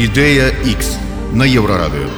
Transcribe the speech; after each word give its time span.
Ідэя 0.00 0.48
X 0.64 0.96
на 1.36 1.44
еўрарадыё. 1.44 2.08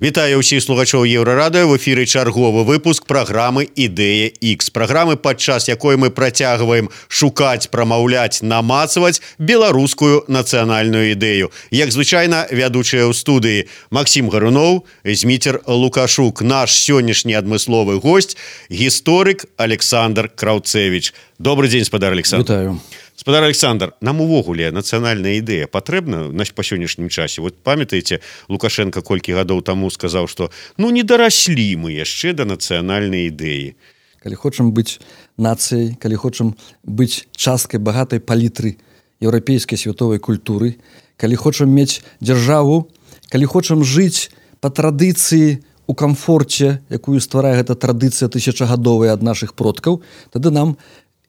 Вітаю 0.00 0.40
ўсіх 0.40 0.64
слухачоў 0.64 1.04
еўрарады 1.04 1.68
в 1.68 1.76
эфіры 1.76 2.08
чарговы 2.08 2.64
выпуск 2.64 3.04
праграмы 3.04 3.68
ідэя 3.68 4.32
X 4.40 4.72
праграмы 4.72 5.20
падчас 5.20 5.68
якой 5.68 6.00
мы 6.00 6.08
працягваем 6.08 6.88
шукаць 7.12 7.68
прамаўляць 7.68 8.40
намацаваць 8.40 9.20
беларускую 9.36 10.24
нацыянальную 10.32 11.12
ідэю. 11.12 11.52
Як 11.68 11.92
звычайна 11.92 12.48
вядучая 12.48 13.04
ў 13.04 13.12
студыі 13.12 13.68
Макссім 13.92 14.32
гаруноў 14.32 14.88
зміцер 15.04 15.60
лукашук 15.68 16.40
наш 16.40 16.72
сённяшні 16.72 17.36
адмысловы 17.36 18.00
гость 18.00 18.40
гісторык 18.72 19.44
Александр 19.60 20.32
краўцевич 20.32 21.12
добрый 21.36 21.68
дзень 21.68 21.84
спадар 21.84 22.16
Александр 22.16 22.80
спадар 23.18 23.42
Александр 23.42 23.94
нам 24.00 24.20
увогуле 24.22 24.70
нацыянальная 24.70 25.42
ідэя 25.42 25.66
патрэбна 25.66 26.30
наш 26.30 26.54
па 26.54 26.62
сённяшнім 26.62 27.10
часе? 27.10 27.42
Вот 27.42 27.58
памятаеце 27.58 28.22
лукашенко 28.46 29.02
колькі 29.02 29.34
гадоў 29.34 29.62
таму 29.66 29.90
сказаў 29.90 30.30
что 30.30 30.54
ну 30.78 30.90
не 30.94 31.02
дараслі 31.02 31.66
мы 31.82 31.98
яшчэ 31.98 32.32
да 32.38 32.46
нацыянальнай 32.46 33.26
ідэі 33.34 33.74
калі 34.22 34.34
хочам 34.38 34.70
быць 34.70 35.02
нацыяй 35.34 35.98
калі 35.98 36.14
хочам 36.14 36.54
быць 36.86 37.26
часткай 37.34 37.82
багатай 37.82 38.22
палітры 38.22 38.78
еўрапейскай 39.18 39.74
святовай 39.74 40.22
культуры 40.22 40.78
калі 41.18 41.34
хочам 41.34 41.74
мець 41.74 42.06
дзяржаву 42.22 42.86
калі 43.34 43.46
хочам 43.50 43.82
жыць 43.82 44.30
по 44.62 44.70
традыцыі 44.70 45.58
у 45.90 45.94
камфорце 45.98 46.78
якую 46.86 47.18
стварае 47.18 47.58
гэта 47.58 47.74
традыцыя 47.74 48.30
тысячагадовая 48.30 49.10
ад 49.10 49.26
наших 49.26 49.58
продкаў 49.58 50.06
тады 50.30 50.54
нам 50.54 50.78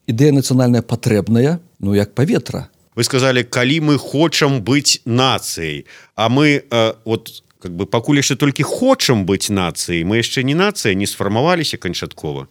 ідэя 0.09 0.33
нацыянальная 0.33 0.81
патрэбная 0.81 1.61
ну 1.79 1.93
як 1.93 2.17
паветра. 2.17 2.69
Вы 2.97 3.05
сказали 3.05 3.43
калі 3.45 3.93
мы 3.93 3.97
хочам 3.97 4.65
быць 4.65 4.99
нацыяй 5.05 5.85
а 6.15 6.29
мы 6.29 6.65
э, 6.65 6.93
вот 7.05 7.43
как 7.61 7.75
бы 7.77 7.85
пакуль 7.85 8.17
яшчэ 8.17 8.35
толькі 8.35 8.65
хочам 8.65 9.25
быць 9.29 9.53
нацыяй 9.53 10.03
мы 10.03 10.17
яшчэ 10.17 10.43
не 10.43 10.57
нацыя 10.57 10.97
не 10.97 11.05
сфармаваліся 11.05 11.77
канчаткова. 11.77 12.49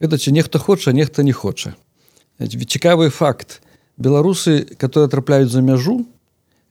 Это 0.00 0.18
ці 0.18 0.32
нехта 0.32 0.58
хоча 0.58 0.92
нехта 0.92 1.22
не 1.22 1.32
хоча. 1.32 1.74
Цікавы 2.42 3.10
факт. 3.10 3.62
Беларусы 3.96 4.66
которые 4.76 5.08
трапляюць 5.08 5.54
за 5.54 5.62
мяжу 5.62 6.04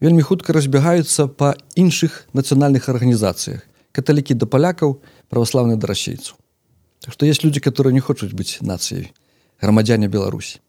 вельмі 0.01 0.21
хутка 0.21 0.53
разбягаюцца 0.53 1.27
па 1.27 1.55
іншых 1.75 2.27
нацыянальных 2.33 2.89
арганізацыях. 2.91 3.63
Каталікі 3.95 4.35
да 4.35 4.45
палякаў 4.45 4.99
праваслаўны 5.29 5.77
да 5.77 5.87
расейцу 5.87 6.35
так 7.05 7.13
что 7.13 7.25
есть 7.25 7.43
люди 7.43 7.59
которые 7.59 7.93
не 7.93 7.99
хочуць 7.99 8.33
быць 8.33 8.57
нацыяй 8.61 9.13
грамадзяне 9.65 10.07
Беларусі 10.07 10.61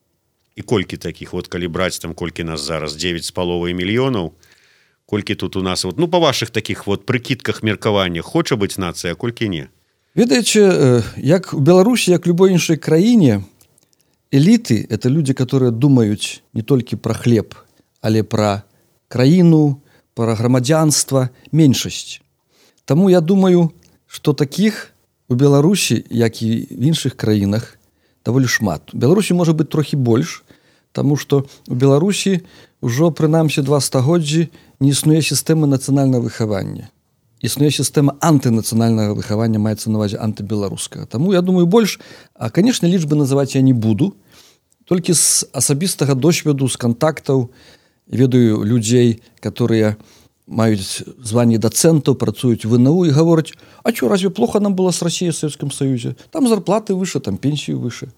і 0.56 0.62
колькі 0.64 0.96
таких? 0.96 1.36
Вот 1.36 1.52
калі 1.52 1.68
браць 1.68 2.00
там 2.00 2.16
колькі 2.16 2.48
нас 2.48 2.64
зараз? 2.64 2.96
9 2.96 3.24
з 3.24 3.30
паловай 3.30 3.76
мільёнаў 3.76 4.32
колькі 5.06 5.34
тут 5.34 5.56
у 5.56 5.62
нас 5.62 5.84
вот 5.84 5.98
ну 5.98 6.08
по 6.08 6.18
ваших 6.18 6.50
таких 6.50 6.86
вот 6.86 7.06
прыкідках 7.06 7.62
меркавання 7.62 8.22
хоча 8.22 8.56
быць 8.56 8.78
нацыя 8.78 9.14
колькі 9.14 9.48
не 9.48 9.68
ведаеце 10.14 11.04
як 11.16 11.54
у 11.54 11.60
беларусі 11.60 12.10
як 12.10 12.26
любой 12.26 12.52
іншай 12.52 12.76
краіне 12.76 13.44
эліты 14.32 14.86
это 14.90 15.08
люди 15.08 15.32
которые 15.32 15.70
думаюць 15.70 16.42
не 16.52 16.62
толькі 16.62 16.96
про 16.96 17.14
хлеб 17.14 17.54
але 18.00 18.22
про 18.22 18.62
краіну 19.08 19.80
про 20.14 20.34
грамадзянства 20.34 21.30
меншасць 21.52 22.20
Таму 22.84 23.10
я 23.10 23.20
думаю 23.20 23.70
что 24.06 24.32
таких 24.32 24.90
у 25.28 25.34
беларусі 25.34 26.04
як 26.10 26.42
і 26.42 26.66
в 26.70 26.82
іншых 26.82 27.14
краінах 27.14 27.75
даволі 28.26 28.50
шмат. 28.50 28.90
Беларусі 28.92 29.38
можа 29.38 29.54
быть 29.54 29.70
трохі 29.70 29.96
больш 29.96 30.42
тому 30.96 31.16
что 31.16 31.44
у 31.68 31.74
беларусі 31.74 32.40
ўжо 32.80 33.12
прынамсі 33.12 33.62
два 33.62 33.84
стагоддзі 33.84 34.48
не 34.80 34.90
існуе 34.96 35.20
сістэмы 35.20 35.68
нацыянального 35.68 36.26
выхавання. 36.26 36.88
Існуе 37.44 37.68
сістэма 37.68 38.16
антынацыянальнага 38.24 39.12
выхавання 39.12 39.60
маецца 39.60 39.92
навазе 39.92 40.16
антыбеларускага. 40.16 41.04
Таму 41.04 41.36
я 41.36 41.44
думаю 41.44 41.68
больш 41.68 42.00
а 42.34 42.50
конечно 42.50 42.88
лічбы 42.88 43.14
называть 43.14 43.54
я 43.54 43.60
не 43.60 43.76
буду. 43.76 44.16
Толькі 44.88 45.12
з 45.12 45.44
асабістага 45.52 46.14
досведу 46.14 46.68
з 46.68 46.76
контактаў 46.76 47.52
ведаю 48.08 48.64
людзей 48.64 49.20
которые 49.40 50.00
у 50.00 50.25
маюць 50.46 51.02
званні 51.22 51.58
дацэнтаў 51.58 52.14
працуюць 52.14 52.64
вНУ 52.64 53.06
і 53.06 53.10
гавораць 53.10 53.52
А 53.82 53.92
чё 53.92 54.08
разве 54.08 54.30
плохо 54.30 54.60
нам 54.60 54.74
было 54.74 54.90
с 54.90 55.02
Россией 55.02 55.32
в 55.32 55.36
Советском 55.36 55.70
Союзе 55.70 56.16
там 56.30 56.48
зарплаты 56.48 56.94
выше 56.94 57.20
там 57.20 57.36
пенсію 57.36 57.80
выше 57.80 58.12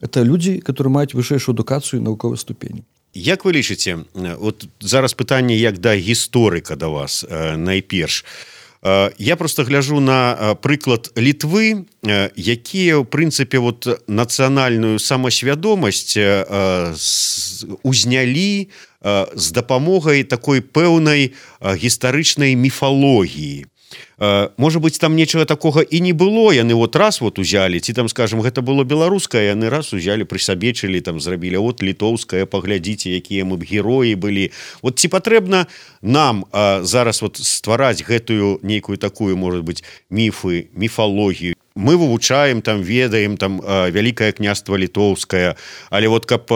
это 0.00 0.22
люди 0.22 0.58
которые 0.58 0.92
маюць 0.92 1.14
вышэйшую 1.14 1.54
адукацыю 1.54 2.02
навуковай 2.02 2.38
ступені 2.38 2.84
Як 3.14 3.44
вы 3.44 3.52
лічыце 3.52 4.04
вот 4.14 4.66
зараз 4.80 5.14
пытанне 5.14 5.56
як 5.56 5.78
да 5.78 5.94
гісторыка 5.94 6.76
да 6.76 6.88
вас 6.88 7.24
э, 7.28 7.56
найперш. 7.56 8.24
Я 9.18 9.36
просто 9.36 9.64
гляжу 9.64 10.00
на 10.00 10.58
прыклад 10.60 11.08
літвы 11.16 11.88
якія 12.04 13.00
ў 13.00 13.08
прынцыпе 13.08 13.56
вот 13.56 13.88
нацыянальную 14.04 15.00
самасвядомасць 15.00 16.20
узнялі 17.80 18.68
у 18.68 18.93
з 19.04 19.46
дапамогай 19.52 20.24
такой 20.24 20.64
пэўнай 20.64 21.36
гістарычнай 21.60 22.56
міфалогіі. 22.56 23.68
Можа 24.56 24.78
быть 24.78 24.98
там 24.98 25.16
нечага 25.16 25.44
такога 25.44 25.82
і 25.82 26.00
не 26.00 26.12
было 26.12 26.52
яны 26.54 26.74
вот 26.74 26.96
раз 26.96 27.20
вот 27.20 27.38
узялі 27.38 27.80
ці 27.80 27.92
там 27.92 28.08
скажем 28.08 28.40
гэта 28.40 28.62
было 28.62 28.84
беларускае 28.84 29.50
яны 29.50 29.68
раз 29.70 29.92
узялі 29.92 30.24
прысабечылі 30.24 31.00
там 31.00 31.20
зрабілі 31.20 31.58
от 31.58 31.82
літоўская 31.82 32.46
паглядзіце 32.46 33.10
якія 33.10 33.44
мы 33.44 33.58
б 33.58 33.66
героі 33.66 34.14
былі 34.14 34.50
вот 34.82 34.98
ці 34.98 35.08
патрэбна 35.08 35.66
нам 36.02 36.46
а, 36.52 36.82
зараз 36.82 37.22
вот 37.22 37.36
ствараць 37.36 38.06
гэтую 38.06 38.62
нейкую 38.62 38.98
такую 38.98 39.36
может 39.36 39.64
быть 39.64 39.82
міфы 40.10 40.70
міфалогію 40.74 41.54
мы 41.74 41.96
вывучаем 41.96 42.62
там 42.62 42.82
ведаем 42.82 43.36
там 43.36 43.60
вялікае 43.60 44.32
княства 44.32 44.76
літоўская 44.76 45.56
але 45.90 46.08
вот 46.08 46.26
каб 46.26 46.46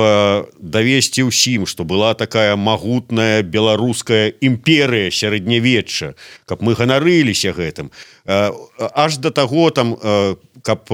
давесці 0.58 1.26
ўсім 1.26 1.66
что 1.66 1.82
была 1.84 2.14
такая 2.14 2.54
магутная 2.54 3.42
беларуская 3.42 4.32
імперыя 4.40 5.10
сярэднявечча 5.10 6.14
каб 6.46 6.62
мы 6.62 6.74
ганарыліся 6.78 7.50
гэтым. 7.50 7.90
Аж 8.26 9.18
до 9.18 9.30
таго 9.30 9.70
там 9.70 9.98
каб 10.62 10.86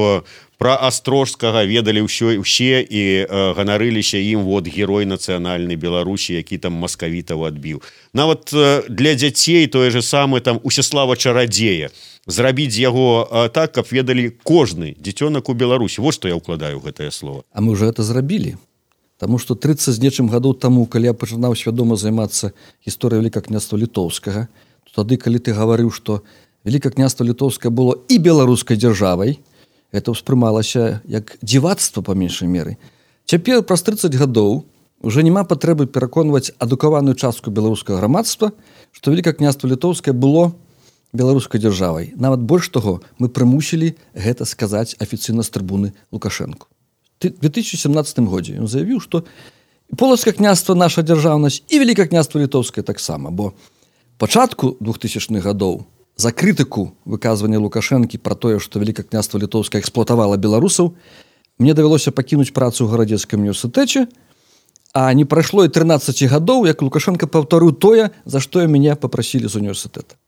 про 0.57 0.75
астрожскага 0.81 1.69
ведалі 1.69 2.09
ўсё 2.09 2.41
усе 2.41 2.81
і 2.81 3.29
ганарыліся 3.29 4.17
ім 4.17 4.49
вот 4.49 4.65
герой 4.65 5.05
нацыянальнай 5.05 5.77
беларусі 5.77 6.33
які 6.41 6.57
там 6.65 6.73
маскавітаў 6.81 7.45
адбіў. 7.45 7.85
Нават 8.17 8.49
для 8.89 9.13
дзяцей 9.13 9.67
тое 9.69 9.91
же 9.91 10.01
самое 10.01 10.41
там 10.41 10.61
усеслава 10.65 11.17
чарадзея. 11.17 11.93
то 11.93 12.14
зрабіць 12.27 12.77
яго 12.77 13.29
так 13.53 13.73
каб 13.73 13.87
ведалі 13.91 14.33
кожны 14.45 14.97
дзіцёнак 14.99 15.49
у 15.49 15.55
Беларусі. 15.55 16.01
Вот 16.01 16.15
што 16.15 16.29
я 16.29 16.37
ўкладаю 16.37 16.81
гэтае 16.81 17.11
слово 17.11 17.45
А 17.53 17.61
мы 17.61 17.73
уже 17.73 17.87
это 17.87 18.03
зрабілі. 18.03 18.57
Таму 19.19 19.39
что 19.39 19.55
30 19.55 19.95
з 19.95 19.99
нечым 20.01 20.29
гадоў 20.29 20.55
таму 20.55 20.87
калі 20.87 21.05
я 21.05 21.15
пачынаў 21.15 21.57
свядома 21.57 21.97
займацца 21.97 22.53
гісторыя 22.87 23.21
вяліка 23.21 23.41
княства 23.41 23.77
літоўскага 23.77 24.49
тады 24.95 25.17
калі 25.19 25.39
ты 25.39 25.53
гаварыў 25.53 25.91
что 25.91 26.23
вяліка 26.65 26.91
княства 26.91 27.25
літоўскае 27.25 27.71
было 27.71 27.99
і 28.09 28.19
беларускай 28.19 28.77
дзяржавай 28.77 29.39
это 29.93 30.15
ўспрымалася 30.15 31.03
як 31.07 31.37
дзівацтва 31.43 32.03
па 32.03 32.15
меншай 32.15 32.49
меры. 32.49 32.79
Цяпер 33.27 33.63
праз 33.63 33.83
30 33.83 34.15
гадоў 34.15 34.65
уже 35.03 35.23
няма 35.23 35.45
патрэбы 35.45 35.87
пераконваць 35.87 36.51
адукаваную 36.59 37.15
частку 37.15 37.51
беларускага 37.51 37.99
грамадства 37.99 38.53
что 38.93 39.11
вяліка 39.11 39.33
княства 39.33 39.69
літоўскае 39.69 40.15
было 40.15 40.55
беларускай 41.15 41.63
дзяржавай. 41.63 42.13
Нават 42.19 42.43
больш 42.43 42.69
таго 42.69 43.01
мы 43.19 43.31
прымусілі 43.31 43.95
гэта 44.13 44.45
сказаць 44.45 44.99
афіцыйна 44.99 45.47
з 45.47 45.51
трыбуны 45.55 45.95
лукашэнку. 46.11 46.67
2017 47.23 48.19
годзе 48.29 48.59
ён 48.59 48.69
заявіў 48.69 49.01
што 49.01 49.25
полацка 49.97 50.33
княства 50.33 50.75
наша 50.75 51.03
дзяржаўнасць 51.03 51.63
і 51.69 51.79
вяліка 51.79 52.07
княства 52.07 52.39
літоўская 52.43 52.85
таксама 52.85 53.31
бо 53.31 53.55
пачатку 54.19 54.77
2000х 54.81 55.41
гадоў 55.41 55.87
за 56.17 56.31
крытыку 56.31 56.95
выказвання 57.05 57.59
лукашэнкі 57.59 58.19
про 58.19 58.35
тое 58.35 58.59
што 58.59 58.79
вяліка 58.79 59.03
княства 59.03 59.39
літоўская 59.39 59.81
эксплуатавала 59.81 60.37
беларусаў 60.37 60.95
мне 61.59 61.75
давялося 61.75 62.11
пакінуць 62.11 62.53
працу 62.53 62.85
ў 62.85 62.91
гарадзецкім 62.91 63.41
універсітэце 63.41 64.07
а 64.95 65.13
не 65.15 65.25
прайшло 65.25 65.65
і 65.65 65.69
13 65.69 66.29
гадоў 66.29 66.67
як 66.67 66.83
лукашенко 66.83 67.27
паўтарыў 67.27 67.73
тое 67.73 68.11
за 68.25 68.41
што 68.41 68.61
я 68.61 68.67
мяне 68.67 68.97
попрасілі 68.97 69.49
з 69.49 69.57
універсітэта 69.63 70.19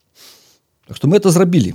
Так 0.86 0.96
што 0.96 1.08
мы 1.08 1.18
это 1.18 1.30
зрабілі. 1.30 1.74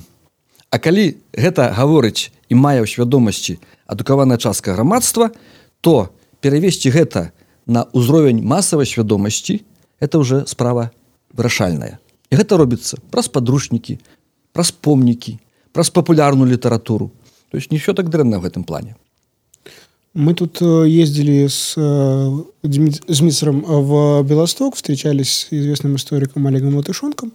А 0.71 0.79
калі 0.79 1.19
гэта 1.35 1.75
гаворыць 1.75 2.31
і 2.47 2.55
мае 2.55 2.79
ў 2.79 2.87
свядомасці 2.87 3.59
адукаваная 3.85 4.39
частка 4.39 4.71
грамадства, 4.71 5.31
то 5.83 6.15
перавесці 6.39 6.95
гэта 6.95 7.35
на 7.67 7.85
ўзровень 7.91 8.39
масавай 8.39 8.87
свядомасці 8.87 9.61
это 9.99 10.19
уже 10.19 10.47
справа 10.47 10.91
вырашальная. 11.35 11.99
І 12.31 12.39
гэта 12.39 12.55
робіцца 12.55 12.97
праз 13.11 13.27
падручнікі, 13.27 13.99
праз 14.55 14.71
помнікі, 14.71 15.39
праз 15.75 15.91
папулярную 15.91 16.47
літаратуру. 16.47 17.11
То 17.51 17.59
есть 17.59 17.71
не 17.71 17.77
ўсё 17.77 17.91
так 17.93 18.07
дрэнна 18.07 18.39
в 18.39 18.47
гэтым 18.47 18.63
плане. 18.63 18.95
Мы 20.13 20.33
тут 20.33 20.61
э, 20.61 20.87
ездили 20.87 21.47
с 21.47 21.75
Змитсером 22.63 23.63
в 23.63 24.23
Белосток, 24.23 24.75
встречались 24.75 25.47
с 25.47 25.53
известным 25.53 25.95
историком 25.95 26.47
Олегом 26.47 26.75
Латышонком, 26.75 27.31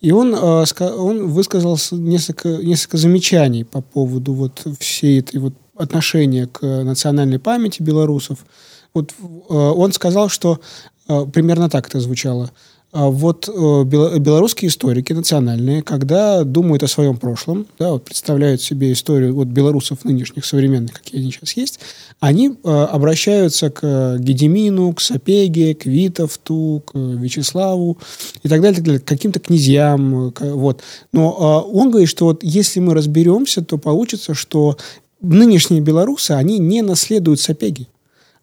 и 0.00 0.12
он, 0.12 0.34
он 0.34 1.26
высказал 1.28 1.78
несколько, 1.92 2.48
несколько 2.48 2.96
замечаний 2.96 3.64
по 3.64 3.80
поводу 3.80 4.32
вот 4.32 4.66
всей 4.78 5.20
этой 5.20 5.38
вот 5.38 5.54
отношения 5.76 6.46
к 6.46 6.62
национальной 6.62 7.38
памяти 7.38 7.82
белорусов. 7.82 8.46
Вот 8.94 9.14
он 9.48 9.92
сказал, 9.92 10.28
что 10.28 10.60
примерно 11.06 11.68
так 11.68 11.88
это 11.88 12.00
звучало– 12.00 12.50
вот 12.92 13.48
э, 13.48 13.52
белорусские 13.52 14.68
историки 14.68 15.12
национальные, 15.12 15.82
когда 15.82 16.42
думают 16.42 16.82
о 16.82 16.88
своем 16.88 17.16
прошлом, 17.18 17.66
да, 17.78 17.92
вот 17.92 18.04
представляют 18.04 18.62
себе 18.62 18.92
историю 18.92 19.32
вот 19.34 19.46
белорусов 19.46 20.04
нынешних, 20.04 20.44
современных, 20.44 20.94
какие 20.94 21.20
они 21.20 21.30
сейчас 21.30 21.52
есть, 21.52 21.78
они 22.18 22.48
э, 22.48 22.68
обращаются 22.68 23.70
к 23.70 24.18
Гедемину, 24.18 24.92
к 24.92 25.00
Сапеге, 25.00 25.76
к 25.76 25.86
Витовту, 25.86 26.82
к 26.84 26.98
Вячеславу 26.98 27.98
и 28.42 28.48
так 28.48 28.60
далее, 28.60 28.76
так 28.76 28.84
далее 28.84 29.00
к 29.00 29.04
каким-то 29.04 29.38
князьям. 29.38 30.32
Вот. 30.40 30.82
Но 31.12 31.64
э, 31.68 31.72
он 31.72 31.90
говорит, 31.90 32.08
что 32.08 32.24
вот 32.24 32.42
если 32.42 32.80
мы 32.80 32.94
разберемся, 32.94 33.62
то 33.62 33.78
получится, 33.78 34.34
что 34.34 34.76
нынешние 35.20 35.80
белорусы, 35.80 36.32
они 36.32 36.58
не 36.58 36.82
наследуют 36.82 37.38
Сапеги 37.40 37.86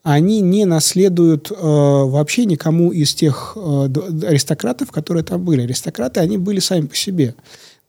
они 0.09 0.39
не 0.39 0.63
наследуют 0.63 1.51
э, 1.51 1.55
вообще 1.59 2.45
никому 2.45 2.93
из 2.93 3.13
тех 3.13 3.57
э, 3.57 3.89
аристократов, 4.25 4.89
которые 4.89 5.25
там 5.25 5.43
были. 5.43 5.63
Аристократы, 5.63 6.21
они 6.21 6.37
были 6.37 6.61
сами 6.61 6.85
по 6.85 6.95
себе. 6.95 7.35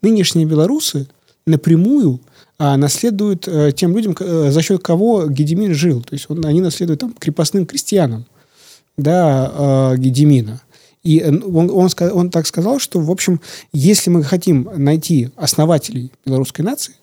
Нынешние 0.02 0.44
белорусы 0.44 1.06
напрямую 1.46 2.18
э, 2.58 2.74
наследуют 2.74 3.46
э, 3.46 3.70
тем 3.70 3.96
людям, 3.96 4.16
э, 4.18 4.50
за 4.50 4.62
счет 4.62 4.82
кого 4.82 5.28
Гедемин 5.28 5.74
жил. 5.74 6.02
То 6.02 6.14
есть 6.14 6.26
он, 6.28 6.44
они 6.44 6.60
наследуют 6.60 6.98
там, 6.98 7.12
крепостным 7.12 7.66
крестьянам 7.66 8.26
да, 8.96 9.92
э, 9.94 9.98
Гедемина. 9.98 10.60
И 11.04 11.22
он, 11.22 11.70
он, 11.70 11.88
он 12.00 12.30
так 12.30 12.48
сказал, 12.48 12.80
что, 12.80 12.98
в 12.98 13.12
общем, 13.12 13.40
если 13.72 14.10
мы 14.10 14.24
хотим 14.24 14.68
найти 14.74 15.30
основателей 15.36 16.10
белорусской 16.26 16.64
нации, 16.64 16.96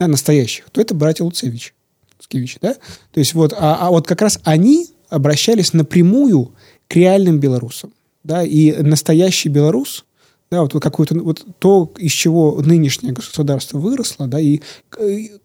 да, 0.00 0.08
настоящих, 0.08 0.68
то 0.72 0.80
это 0.80 0.96
братья 0.96 1.22
Луцевич. 1.22 1.74
Мицкевич, 2.18 2.58
да? 2.60 2.74
То 3.12 3.20
есть 3.20 3.34
вот, 3.34 3.52
а, 3.52 3.78
а 3.80 3.90
вот 3.90 4.06
как 4.06 4.20
раз 4.22 4.40
они 4.44 4.86
обращались 5.08 5.72
напрямую 5.72 6.52
к 6.88 6.96
реальным 6.96 7.38
белорусам, 7.38 7.92
да, 8.24 8.42
и 8.42 8.72
настоящий 8.82 9.48
белорус, 9.48 10.04
да, 10.50 10.62
вот 10.62 10.72
какое-то 10.72 11.18
вот 11.18 11.44
то, 11.58 11.92
из 11.98 12.12
чего 12.12 12.60
нынешнее 12.62 13.12
государство 13.12 13.78
выросло, 13.78 14.26
да, 14.26 14.40
и 14.40 14.60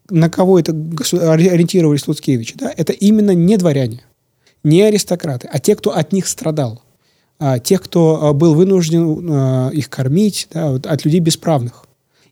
на 0.09 0.29
кого 0.29 0.59
это 0.59 0.71
ориентировались 0.71 2.07
Луцкевичи, 2.07 2.55
да, 2.57 2.73
это 2.75 2.93
именно 2.93 3.31
не 3.31 3.57
дворяне, 3.57 4.03
не 4.63 4.81
аристократы, 4.81 5.49
а 5.51 5.59
те, 5.59 5.75
кто 5.75 5.95
от 5.95 6.13
них 6.13 6.27
страдал, 6.27 6.81
а, 7.39 7.59
тех, 7.59 7.81
кто 7.81 8.27
а, 8.27 8.33
был 8.33 8.55
вынужден 8.55 9.29
а, 9.29 9.69
их 9.69 9.89
кормить, 9.89 10.47
да, 10.53 10.71
вот, 10.71 10.87
от 10.87 11.03
людей 11.03 11.19
бесправных. 11.19 11.85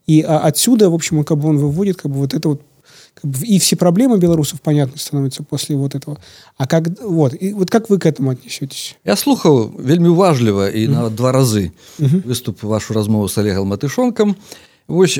И 0.08 0.22
а, 0.22 0.40
отсюда, 0.40 0.90
в 0.90 0.94
общем, 0.94 1.24
как 1.24 1.38
бы 1.38 1.50
он 1.50 1.58
выводит 1.58 1.98
как 1.98 2.12
бы 2.12 2.20
вот 2.20 2.34
это 2.34 2.50
вот 2.50 2.62
и 3.24 3.60
все 3.60 3.76
проблемы 3.76 4.18
белорусов 4.18 4.62
понятны 4.62 4.98
становятся 4.98 5.44
после 5.44 5.76
вот 5.76 5.96
этого. 5.96 6.18
А 6.58 6.68
как 6.68 6.88
вот 7.02 7.34
и 7.34 7.54
вот 7.54 7.70
как 7.70 7.90
вы 7.90 8.00
к 8.00 8.06
этому 8.06 8.32
отнесетесь? 8.32 8.96
Я 9.06 9.16
слухаў 9.16 9.72
вельмі 9.80 10.08
уважліва 10.08 10.70
і 10.70 10.88
mm 10.88 10.90
-hmm. 10.90 10.94
нават 10.94 11.16
два 11.16 11.32
разы 11.32 11.72
mm 12.00 12.08
-hmm. 12.08 12.24
выступ 12.24 12.66
вашу 12.66 12.94
размову 12.94 13.28
с 13.28 13.38
олегом 13.38 13.68
матышонкам 13.68 14.36
Вось 14.88 15.20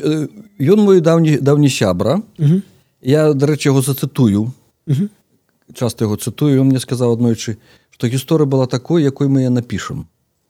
ён 0.60 0.80
мой 0.84 1.02
даўні 1.02 1.38
даўні 1.38 1.70
сябра 1.70 2.16
mm 2.16 2.48
-hmm. 2.48 2.62
я 3.02 3.32
дарэчы 3.32 3.68
яго 3.68 3.82
зацытую 3.82 4.52
mm 4.88 4.96
-hmm. 4.96 5.10
часто 5.74 6.06
яго 6.06 6.16
цытую 6.16 6.62
он 6.62 6.68
мне 6.68 6.80
сказаў 6.80 7.14
аднойчы 7.14 7.56
што 7.92 8.08
гісторыя 8.08 8.50
была 8.50 8.68
такой 8.68 9.04
якой 9.04 9.28
мы 9.28 9.50
напішам 9.50 10.06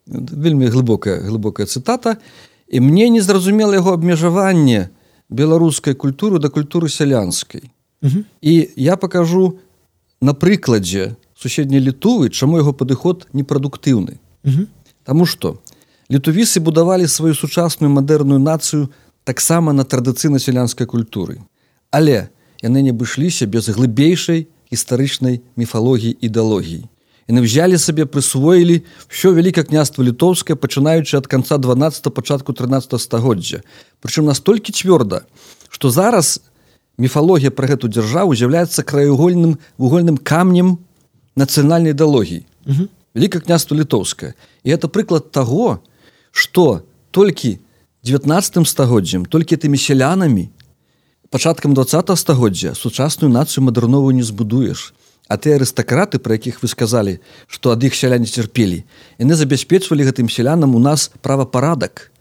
вельмі 0.08 0.66
глыбокая 0.66 1.20
глыбокая 1.20 1.66
цытата 1.66 2.16
і 2.68 2.80
мне 2.80 3.10
не 3.10 3.22
зразумела 3.22 3.76
яго 3.76 3.94
абмежаванне 3.94 4.90
беларускай 5.32 5.96
культуры 5.96 6.40
да 6.40 6.50
культуры 6.50 6.90
сялянскай 6.90 7.72
угу. 8.04 8.24
і 8.42 8.70
я 8.76 8.98
покажу 8.98 9.60
на 10.22 10.34
прыкладзе 10.34 11.16
суседняй 11.34 11.80
літувы 11.80 12.30
чаму 12.30 12.60
яго 12.60 12.74
падыход 12.74 13.28
непрадуктыўны 13.34 14.20
угу. 14.44 14.68
Таму 15.04 15.26
что 15.26 15.58
літувісы 16.12 16.60
будавалі 16.60 17.08
сваю 17.08 17.34
сучасную 17.34 17.90
мадэрную 17.90 18.40
нацыю 18.40 18.92
таксама 19.24 19.74
на 19.74 19.84
традыцыйна 19.88 20.38
сялянскай 20.38 20.86
культуры 20.86 21.40
але 21.90 22.30
яны 22.62 22.84
не 22.84 22.92
абышліся 22.92 23.48
без 23.48 23.72
глыбейшай 23.72 24.48
гістарычнай 24.72 25.42
міфалогіі 25.56 26.18
ідэалогіі 26.20 26.91
яны 27.28 27.42
взяли 27.42 27.78
сабе 27.78 28.06
прысвоілі 28.06 28.82
все 29.08 29.32
вяліка 29.32 29.64
княства 29.64 30.04
літоўскае 30.04 30.56
пачынаючы 30.56 31.18
ад 31.18 31.28
конца 31.28 31.58
12 31.58 32.14
пачатку 32.14 32.54
13 32.54 33.00
стагоддзя. 33.02 33.62
Прычым 34.02 34.26
настолькі 34.26 34.74
цвёрда 34.74 35.26
что 35.70 35.90
зараз 35.92 36.42
міфалогія 36.98 37.52
пра 37.52 37.68
гэту 37.68 37.88
дзяржаву 37.88 38.36
з'яўляецца 38.36 38.84
краеугольным 38.84 39.58
вугольным 39.78 40.18
камнем 40.18 40.80
нацыянальнай 41.36 41.96
ідэалогіі. 41.96 42.46
Вяліка 43.16 43.40
княства 43.40 43.76
літоўская 43.76 44.34
і 44.64 44.70
это 44.70 44.88
прыклад 44.88 45.32
того 45.32 45.80
что 46.32 46.84
толькі 47.12 47.60
19 48.04 48.68
стагоддзям 48.68 49.26
толькі 49.26 49.56
тымі 49.56 49.78
сялянамі 49.78 50.50
пачаткам 51.30 51.74
20 51.74 52.18
стагоддзя 52.18 52.74
сучасную 52.76 53.32
нацыю 53.32 53.64
мадэрновую 53.64 54.12
не 54.12 54.24
збудуеш 54.24 54.94
А 55.32 55.38
ты 55.40 55.56
арыстакраты 55.56 56.20
про 56.20 56.36
якіх 56.36 56.60
вы 56.60 56.68
сказали 56.68 57.22
что 57.48 57.72
ад 57.72 57.80
іх 57.88 57.96
сяляне 57.96 58.28
цярпелі 58.28 58.84
яны 59.16 59.34
забяспечвалі 59.40 60.04
гэтым 60.04 60.28
сялянам 60.28 60.76
у 60.76 60.80
нас 60.84 61.08
правапарадак 61.24 62.12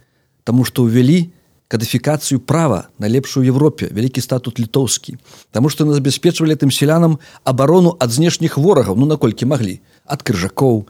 тому 0.46 0.62
что 0.62 0.86
увялі 0.86 1.34
кадыфікацыю 1.66 2.38
права 2.38 2.86
на 3.02 3.10
лепшую 3.10 3.42
Европе 3.50 3.90
вялікі 3.90 4.22
статут 4.22 4.62
літоўскі 4.62 5.18
тому 5.50 5.74
что 5.74 5.82
нас 5.84 5.98
забяспечвалі 5.98 6.54
тым 6.54 6.70
сялянам 6.70 7.18
абарону 7.42 7.96
ад 7.98 8.14
знешніх 8.14 8.54
ворагаў 8.54 8.94
ну 8.94 9.10
наколькі 9.10 9.42
маглі 9.42 9.82
ад 10.06 10.22
крыжакоў 10.22 10.86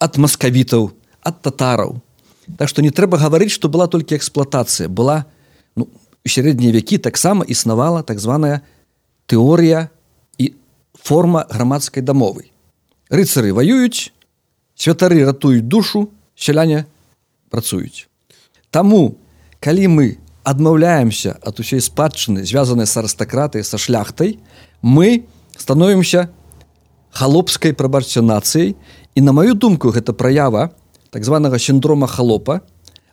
ад 0.00 0.16
маскавітаў 0.16 0.96
ад 1.20 1.42
татараў. 1.44 2.00
Так 2.56 2.72
что 2.72 2.80
не 2.80 2.88
трэба 2.88 3.20
гаварыць 3.20 3.52
что 3.52 3.68
была 3.68 3.84
толькі 3.86 4.16
эксплуатацыя 4.16 4.88
была 4.88 5.28
ну, 5.76 5.92
сярэднія 6.24 6.72
вякі 6.72 6.96
таксама 6.96 7.44
існавала 7.44 8.00
так 8.02 8.16
званая 8.16 8.64
тэорія 9.28 9.92
форма 11.02 11.46
грамадскай 11.50 12.02
дамовы. 12.02 12.50
Рыцары 13.10 13.52
ваююць, 13.52 14.12
святары 14.76 15.24
ратуюць 15.24 15.66
душу, 15.66 16.10
сяляне 16.36 16.86
працуюць. 17.50 18.06
Таму, 18.70 19.18
калі 19.60 19.88
мы 19.88 20.06
адмаўляемся 20.44 21.36
ад 21.42 21.60
усей 21.60 21.80
спадчыны, 21.80 22.44
звязанай 22.44 22.86
з 22.86 22.96
арыстакратай 22.96 23.64
са 23.64 23.78
шляхтай, 23.78 24.38
мы 24.80 25.26
становімся 25.58 26.30
халопскай 27.10 27.74
прабачце 27.74 28.22
нацыяй 28.22 28.76
і 29.14 29.20
на 29.20 29.32
маю 29.32 29.54
думку 29.54 29.90
гэта 29.90 30.12
праява 30.12 30.70
так 31.10 31.24
званага 31.24 31.58
сіндрома 31.58 32.06
халопа, 32.06 32.62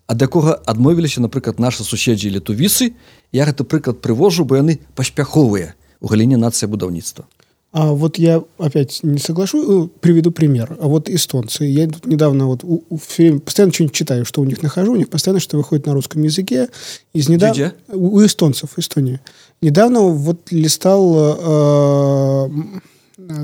ад 0.08 0.22
якога 0.22 0.62
адмовіліся, 0.66 1.22
напрыклад, 1.22 1.60
наша 1.60 1.84
суседзі 1.84 2.30
летувісы, 2.38 2.94
я 3.34 3.44
гэты 3.44 3.66
прыклад 3.66 4.00
прывожу, 4.00 4.46
бо 4.46 4.56
яны 4.56 4.80
паспяховыя 4.96 5.74
у 6.00 6.08
галіне 6.08 6.38
нацыя 6.38 6.70
будаўніцтва. 6.70 7.26
А 7.74 7.92
вот 7.92 8.18
я 8.18 8.44
опять 8.58 9.02
не 9.04 9.20
соглашу, 9.20 9.86
э, 9.86 9.88
приведу 10.00 10.32
пример. 10.32 10.78
А 10.80 10.88
вот 10.88 11.10
эстонцы. 11.10 11.66
Я 11.66 11.88
тут 11.88 12.06
недавно 12.06 12.48
вот 12.48 12.64
у, 12.64 12.84
у, 12.90 12.98
постоянно 12.98 13.74
что-нибудь 13.74 13.94
читаю, 13.94 14.26
что 14.26 14.42
у 14.42 14.46
них 14.46 14.64
нахожу. 14.64 14.94
У 14.94 14.96
них 14.96 15.10
постоянно 15.10 15.40
что 15.40 15.58
выходит 15.58 15.86
на 15.86 15.94
русском 15.94 16.24
языке. 16.24 16.70
Из 17.14 17.28
недав... 17.28 17.58
У, 17.90 18.16
у 18.18 18.26
эстонцев, 18.26 18.78
Эстонии. 18.80 19.20
Недавно 19.62 20.02
вот 20.02 20.52
листал 20.52 21.36
э, 21.38 22.50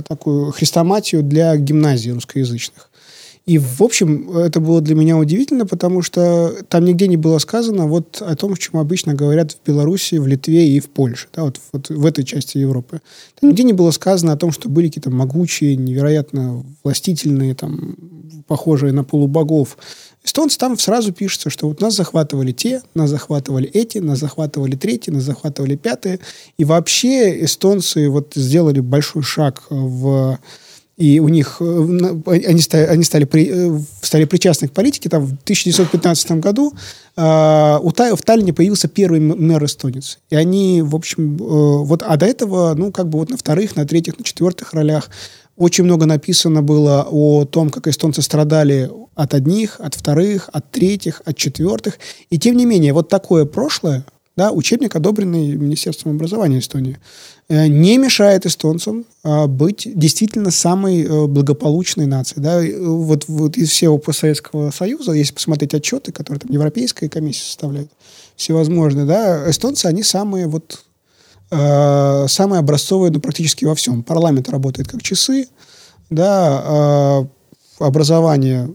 такую 0.07 0.51
хрестоматию 0.51 1.21
для 1.21 1.55
гимназий 1.57 2.11
русскоязычных. 2.11 2.89
И, 3.45 3.57
в 3.57 3.81
общем, 3.81 4.37
это 4.37 4.61
было 4.61 4.79
для 4.79 4.95
меня 4.95 5.17
удивительно, 5.17 5.65
потому 5.65 6.01
что 6.01 6.53
там 6.69 6.85
нигде 6.85 7.07
не 7.07 7.17
было 7.17 7.39
сказано 7.39 7.87
вот 7.87 8.21
о 8.21 8.35
том, 8.37 8.53
о 8.53 8.57
чем 8.57 8.79
обычно 8.79 9.13
говорят 9.13 9.51
в 9.51 9.67
Беларуси, 9.67 10.15
в 10.15 10.27
Литве 10.27 10.69
и 10.69 10.79
в 10.79 10.89
Польше, 10.89 11.27
да, 11.35 11.43
вот, 11.43 11.59
вот 11.73 11.89
в 11.89 12.05
этой 12.05 12.23
части 12.23 12.57
Европы. 12.57 13.01
Там 13.39 13.49
нигде 13.49 13.63
не 13.63 13.73
было 13.73 13.91
сказано 13.91 14.31
о 14.31 14.37
том, 14.37 14.53
что 14.53 14.69
были 14.69 14.87
какие-то 14.87 15.09
могучие, 15.09 15.75
невероятно 15.75 16.63
властительные, 16.85 17.53
там, 17.53 17.95
похожие 18.47 18.93
на 18.93 19.03
полубогов 19.03 19.77
Эстонцы 20.25 20.57
там 20.57 20.79
сразу 20.79 21.11
пишется, 21.11 21.49
что 21.49 21.67
вот 21.67 21.81
нас 21.81 21.95
захватывали 21.95 22.53
те, 22.53 22.81
нас 22.95 23.09
захватывали 23.09 23.69
эти, 23.69 23.97
нас 23.97 24.19
захватывали 24.19 24.75
третьи, 24.75 25.11
нас 25.11 25.23
захватывали 25.23 25.75
пятые. 25.75 26.19
И 26.57 26.63
вообще 26.63 27.43
эстонцы 27.43 28.09
вот 28.09 28.31
сделали 28.35 28.79
большой 28.79 29.23
шаг 29.23 29.63
в 29.69 30.39
и 30.95 31.19
у 31.19 31.27
них 31.27 31.57
э, 31.59 32.43
они 32.45 32.61
стали, 32.61 32.85
они 32.85 33.03
стали, 33.03 33.25
при, 33.25 33.49
э, 33.51 33.79
стали 34.01 34.25
причастны 34.25 34.67
к 34.67 34.73
политике. 34.73 35.09
Там 35.09 35.25
в 35.25 35.33
1915 35.33 36.31
году 36.33 36.73
э, 37.15 37.79
у 37.81 37.91
Та, 37.91 38.15
в 38.15 38.21
Таллине 38.21 38.53
появился 38.53 38.87
первый 38.87 39.19
мэр 39.19 39.65
эстонец. 39.65 40.19
И 40.29 40.35
они, 40.35 40.83
в 40.83 40.95
общем, 40.95 41.35
э, 41.35 41.39
вот, 41.39 42.03
а 42.03 42.15
до 42.17 42.27
этого, 42.27 42.75
ну, 42.75 42.91
как 42.91 43.09
бы 43.09 43.19
вот 43.19 43.31
на 43.31 43.37
вторых, 43.37 43.75
на 43.75 43.85
третьих, 43.85 44.19
на 44.19 44.23
четвертых 44.23 44.73
ролях 44.73 45.09
очень 45.55 45.83
много 45.83 46.05
написано 46.05 46.61
было 46.61 47.07
о 47.09 47.45
том, 47.45 47.69
как 47.69 47.87
эстонцы 47.87 48.21
страдали 48.21 48.89
от 49.15 49.33
одних, 49.33 49.79
от 49.79 49.93
вторых, 49.93 50.49
от 50.51 50.71
третьих, 50.71 51.21
от 51.25 51.37
четвертых. 51.37 51.99
И 52.29 52.39
тем 52.39 52.55
не 52.55 52.65
менее, 52.65 52.93
вот 52.93 53.09
такое 53.09 53.45
прошлое, 53.45 54.03
да, 54.35 54.51
учебник, 54.51 54.95
одобренный 54.95 55.55
Министерством 55.55 56.15
образования 56.15 56.59
Эстонии, 56.59 56.97
Э, 57.49 57.67
не 57.67 57.97
мешает 57.97 58.45
эстонцам 58.45 59.05
а, 59.23 59.47
быть 59.47 59.87
действительно 59.93 60.49
самой 60.49 61.03
э, 61.03 61.27
благополучной 61.27 62.05
нацией. 62.05 62.41
Да? 62.41 62.61
Вот, 62.89 63.25
вот 63.27 63.57
из 63.57 63.69
всего 63.69 63.97
постсоветского 63.97 64.71
союза, 64.71 65.11
если 65.11 65.33
посмотреть 65.33 65.73
отчеты, 65.73 66.13
которые 66.13 66.39
там 66.39 66.51
Европейская 66.51 67.09
комиссия 67.09 67.43
составляет, 67.43 67.91
всевозможные, 68.37 69.05
да, 69.05 69.49
эстонцы, 69.49 69.87
они 69.87 70.03
самые 70.03 70.47
вот 70.47 70.85
э, 71.51 72.25
самые 72.29 72.59
образцовые 72.59 73.11
ну, 73.11 73.19
практически 73.19 73.65
во 73.65 73.75
всем. 73.75 74.03
Парламент 74.03 74.49
работает 74.49 74.87
как 74.87 75.03
часы, 75.03 75.47
да, 76.09 76.63
э, 76.65 77.83
образование 77.83 78.71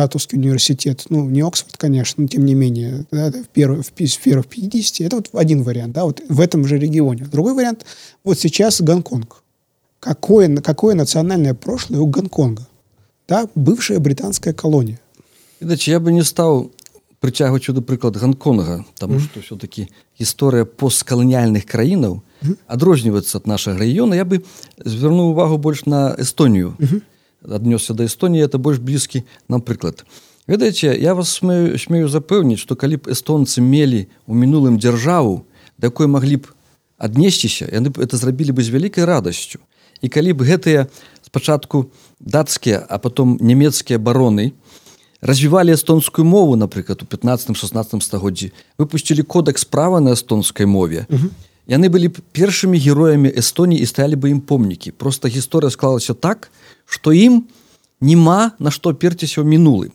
Татовский 0.00 0.38
университет, 0.38 1.04
ну, 1.10 1.28
не 1.28 1.42
Оксфорд, 1.42 1.76
конечно, 1.76 2.22
но 2.22 2.28
тем 2.28 2.46
не 2.46 2.54
менее, 2.54 3.04
да, 3.10 3.30
в, 3.30 3.48
первых, 3.48 3.84
в, 3.84 3.90
в 3.90 4.18
первых 4.18 4.46
50, 4.46 5.06
это 5.06 5.16
вот 5.16 5.28
один 5.34 5.62
вариант, 5.62 5.92
да, 5.92 6.06
вот 6.06 6.22
в 6.26 6.40
этом 6.40 6.66
же 6.66 6.78
регионе. 6.78 7.26
Другой 7.30 7.52
вариант, 7.52 7.84
вот 8.24 8.38
сейчас 8.38 8.80
Гонконг. 8.80 9.42
Какое, 9.98 10.56
какое 10.56 10.94
национальное 10.94 11.52
прошлое 11.52 12.00
у 12.00 12.06
Гонконга? 12.06 12.66
Да, 13.28 13.46
бывшая 13.54 13.98
британская 13.98 14.54
колония. 14.54 14.98
Иначе 15.60 15.90
я 15.90 16.00
бы 16.00 16.10
не 16.12 16.24
стал 16.24 16.70
притягивать 17.20 17.64
сюда 17.64 17.82
приклад 17.82 18.16
Гонконга, 18.16 18.86
потому 18.94 19.16
mm 19.16 19.18
-hmm. 19.18 19.24
что 19.24 19.40
все-таки 19.42 19.90
история 20.18 20.64
постколониальных 20.64 21.66
краинов 21.66 22.22
mm 22.40 22.48
-hmm. 22.48 22.58
отрознивается 22.66 23.36
от 23.36 23.46
нашего 23.46 23.76
региона. 23.76 24.14
Я 24.14 24.24
бы 24.24 24.42
звернул 24.78 25.32
увагу 25.32 25.58
больше 25.58 25.82
на 25.90 26.14
Эстонию. 26.18 26.74
Mm 26.78 26.86
-hmm 26.86 27.02
аднёсся 27.48 27.94
да 27.94 28.04
Эстоніі 28.04 28.44
это 28.44 28.58
больш 28.58 28.78
блізкі 28.78 29.24
нам 29.48 29.60
прыклад 29.60 30.04
ведаеце 30.46 30.96
я 30.98 31.14
вас 31.14 31.30
смею 31.30 31.78
смею 31.78 32.08
запэўніць 32.08 32.60
што 32.60 32.76
калі 32.76 33.00
б 33.00 33.12
эстонцы 33.12 33.60
мелі 33.60 34.08
у 34.26 34.34
мінулым 34.34 34.78
дзяржаву 34.78 35.44
да 35.78 35.88
якой 35.88 36.06
маглі 36.06 36.44
б 36.44 36.52
аднесціся 37.00 37.66
яны 37.72 37.88
б 37.90 38.04
это 38.04 38.20
зрабілі 38.20 38.52
бы 38.52 38.62
з 38.62 38.68
вялікай 38.68 39.04
радасцю. 39.08 39.58
І 40.04 40.08
калі 40.08 40.36
б 40.36 40.44
гэтыя 40.44 40.86
спачатку 41.24 41.88
дацкія 42.20 42.84
а 42.88 42.98
потом 42.98 43.40
нямецкія 43.40 43.98
бароны 43.98 44.52
развівалі 45.20 45.72
эстонскую 45.72 46.24
мову 46.24 46.56
напрыклад 46.56 47.02
у 47.02 47.06
15 47.06 47.56
16 47.56 48.02
стагоддзі 48.02 48.52
выпусцілі 48.78 49.24
кодекс 49.24 49.64
права 49.64 50.00
на 50.00 50.12
эстонскай 50.12 50.66
мове 50.66 51.08
яны 51.70 51.86
былі 51.86 52.10
б 52.10 52.18
першымі 52.34 52.74
героямі 52.74 53.30
эстоніі 53.30 53.78
і 53.78 53.86
сталі 53.86 54.18
бы 54.18 54.34
ім 54.34 54.42
помнікі. 54.42 54.90
Просто 54.90 55.30
гісторыя 55.30 55.70
склалася 55.70 56.18
так 56.18 56.50
што 56.84 57.14
ім 57.14 57.46
нема 58.02 58.58
на 58.58 58.74
што 58.74 58.90
перціся 58.90 59.40
ў 59.40 59.46
мінулы 59.46 59.94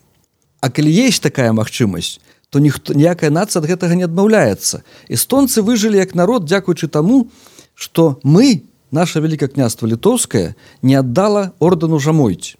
А 0.63 0.71
калі 0.71 0.89
есть 0.89 1.21
такая 1.21 1.51
магчымасць 1.51 2.23
то 2.49 2.63
ніхто 2.63 2.95
ніякая 2.95 3.29
нацыя 3.29 3.59
ад 3.59 3.67
гэтага 3.67 3.99
не 3.99 4.07
адмаўляецца. 4.07 4.87
Эстонцы 5.11 5.59
выжылі 5.59 5.99
як 5.99 6.15
народ 6.15 6.47
дзякуючы 6.47 6.87
таму 6.87 7.27
што 7.75 8.23
мы 8.23 8.63
наше 8.95 9.19
вялікае 9.19 9.51
княства 9.51 9.91
літоўскае 9.91 10.55
не 10.81 10.95
аддала 10.95 11.51
ордэну 11.59 11.99
жамойць 11.99 12.55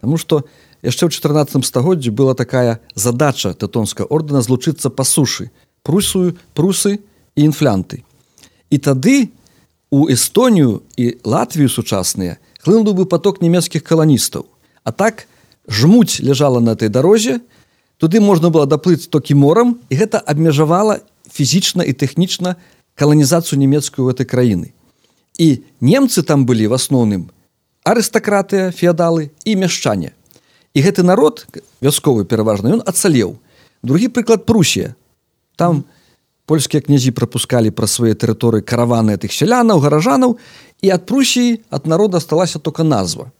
Таму 0.00 0.16
што 0.16 0.48
яшчэ 0.80 1.06
ў 1.06 1.12
14 1.12 1.60
стагоддзі 1.60 2.08
была 2.08 2.32
такая 2.32 2.80
задача 2.96 3.52
тэтонска 3.52 4.08
ордэна 4.08 4.40
злучыцца 4.40 4.88
па 4.88 5.04
сушы 5.04 5.52
прусую 5.84 6.40
прусы 6.56 7.04
і 7.36 7.44
інфлянты 7.44 8.00
і 8.70 8.78
тады 8.78 9.30
у 9.90 10.08
Эстонію 10.10 10.82
і 10.96 11.16
Латвію 11.24 11.68
сучасныя 11.68 12.36
хлынул 12.66 12.98
бы 12.98 13.06
поток 13.06 13.38
нямецкіх 13.40 13.86
каланістаў. 13.86 14.46
А 14.82 14.92
так 14.92 15.26
жмуть 15.68 16.20
ляжала 16.20 16.60
на 16.60 16.74
этой 16.74 16.88
дарозе 16.88 17.40
туды 17.98 18.20
можна 18.20 18.50
было 18.50 18.66
даплыць 18.66 19.06
токі 19.06 19.34
морам 19.34 19.78
і 19.90 19.94
гэта 19.94 20.18
абмежавала 20.18 21.00
фізічна 21.30 21.86
і 21.86 21.92
тэхнічна 21.92 22.56
каланізацыю 22.98 23.58
нямецкую 23.62 24.10
этой 24.10 24.26
краіны. 24.26 24.74
І 25.38 25.62
немцы 25.80 26.22
там 26.22 26.46
былі 26.46 26.66
в 26.66 26.74
асноўным 26.74 27.30
арыстакратыя 27.86 28.74
феадалы 28.74 29.30
і 29.44 29.56
мяшчане. 29.56 30.10
І 30.74 30.82
гэты 30.82 31.06
народ 31.06 31.46
вясковы 31.80 32.24
пераважна 32.26 32.74
ён 32.76 32.82
ацалеў. 32.82 33.38
Другі 33.86 34.10
прыклад 34.10 34.42
прусія. 34.42 34.96
Там 35.56 35.84
польскія 36.46 36.80
князі 36.80 37.10
пропускалі 37.10 37.70
пра 37.74 37.90
свае 37.90 38.14
тэрыторыі 38.14 38.62
караваны 38.62 39.18
тых 39.18 39.34
сялянаў 39.34 39.82
гаражанаў 39.82 40.38
і 40.82 40.86
ад 40.94 41.06
прусіі 41.06 41.60
ад 41.70 41.86
народа 41.86 42.20
сталася 42.20 42.58
только 42.58 42.84
назва. 42.84 43.32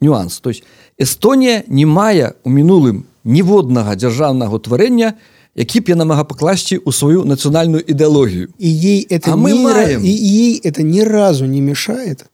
Нюанс. 0.00 0.40
То 0.40 0.50
есть 0.50 0.62
Эстонія 0.98 1.64
не 1.66 1.86
мае 1.86 2.34
у 2.44 2.50
мінулым 2.50 3.04
ніводнага 3.24 3.96
дзяржаўнага 3.98 4.54
утварэння 4.54 5.18
які 5.54 5.80
б 5.80 5.94
яна 5.94 6.04
мага 6.04 6.24
пакласці 6.26 6.78
ў 6.78 6.90
сваю 6.90 7.22
нацыянальную 7.26 7.82
ідэалогію. 7.82 8.50
І 8.58 8.68
ей 8.70 9.06
это 9.10 9.32
а 9.32 9.36
мы 9.36 9.54
маем. 9.54 10.02
і 10.02 10.10
ей 10.10 10.60
это 10.62 10.82
ни 10.82 11.02
разу 11.02 11.46
не 11.46 11.60
мешает 11.60 12.26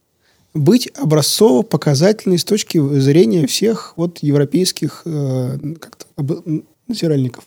быть 0.53 0.91
образцово 0.97 1.61
показательной 1.61 2.37
с 2.37 2.43
точки 2.43 2.77
зрения 2.99 3.47
всех 3.47 3.93
вот 3.95 4.19
европейских 4.21 5.03
э, 5.05 5.57
назиральников. 6.87 7.45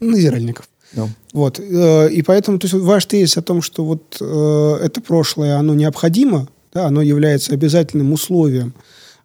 Назиральников 0.00 0.68
Да. 0.93 1.09
Вот. 1.33 1.59
Э, 1.59 2.09
и 2.09 2.21
поэтому 2.21 2.59
то 2.59 2.65
есть, 2.65 2.73
ваш 2.73 3.05
тезис 3.05 3.37
о 3.37 3.41
том, 3.41 3.61
что 3.61 3.83
вот 3.83 4.17
э, 4.21 4.79
это 4.83 5.01
прошлое, 5.01 5.57
оно 5.57 5.73
необходимо, 5.73 6.47
да, 6.73 6.85
оно 6.85 7.01
является 7.01 7.53
обязательным 7.53 8.13
условием 8.13 8.73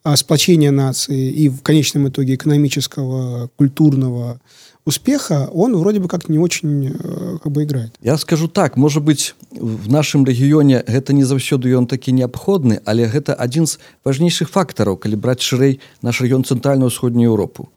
а, 0.04 0.16
сплочения 0.16 0.71
нации 0.71 1.30
и 1.30 1.49
в 1.49 1.62
конечном 1.62 2.09
итоге 2.09 2.35
экономического, 2.35 3.49
культурного 3.56 4.40
успеха, 4.85 5.49
он 5.52 5.76
вроде 5.76 6.00
бы 6.00 6.09
как 6.09 6.28
не 6.28 6.38
очень 6.38 6.88
э, 6.99 7.38
как 7.42 7.52
бы 7.52 7.62
играет. 7.62 7.94
Я 8.02 8.18
скажу 8.18 8.49
так, 8.49 8.76
может 8.76 9.02
быть, 9.02 9.35
в 9.52 9.88
нашем 9.88 10.25
регионе 10.25 10.82
это 10.85 11.12
не 11.12 11.23
заўсёды 11.23 11.71
ён 11.71 11.87
такі 11.87 12.12
неабходны, 12.12 12.80
але 12.85 13.06
гэта 13.06 13.35
адзін 13.38 13.66
з 13.66 13.78
важнейшых 14.04 14.50
фактараў, 14.50 14.97
калі 14.97 15.16
браць 15.16 15.40
шырэй 15.40 15.78
наш 16.02 16.21
рэгіён 16.21 16.42
цэнтральна-ўсходнюю 16.42 17.30
Еўропу. 17.30 17.68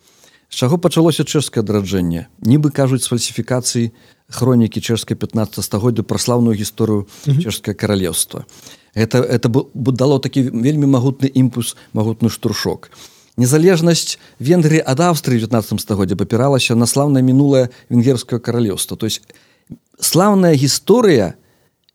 З 0.50 0.66
чаго 0.66 0.78
пачалося 0.82 1.22
чэшскае 1.22 1.62
адраджэнне? 1.62 2.26
Нібы 2.42 2.74
кажуць 2.74 3.06
з 3.06 3.10
фальсіфікацыі 3.10 3.94
хронікі 4.26 4.82
чэшскай 4.82 5.14
15 5.14 5.62
стагоддзя 5.62 6.02
пра 6.02 6.18
слаўную 6.18 6.58
гісторыю 6.58 7.06
чэшскае 7.22 7.78
каралеўства. 7.78 8.50
Это 8.94 9.22
это 9.22 9.46
дало 9.74 10.18
такі 10.18 10.50
вельмі 10.50 10.90
магутны 10.90 11.30
імпульс 11.30 11.78
магутны 11.94 12.34
штуршок. 12.34 12.90
Незалежнасць 13.38 14.18
венгрыі 14.42 14.82
ад 14.82 14.98
австрыі 14.98 15.38
19 15.38 15.78
стагоддзя 15.78 16.18
папіралася 16.18 16.74
на 16.74 16.90
слаўнае 16.90 17.22
мінулае 17.22 17.70
венгерскае 17.88 18.42
каралеўства. 18.42 18.98
То 18.98 19.06
есть 19.06 19.22
слаўная 20.02 20.58
гісторыя 20.58 21.38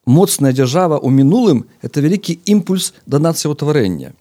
моцная 0.05 0.55
дзяржава 0.55 0.95
ў 0.95 1.12
мінулым 1.12 1.67
это 1.83 2.00
вялікі 2.00 2.39
імпульс 2.47 2.93
да 3.03 3.19
нацыяўтварэння 3.19 4.15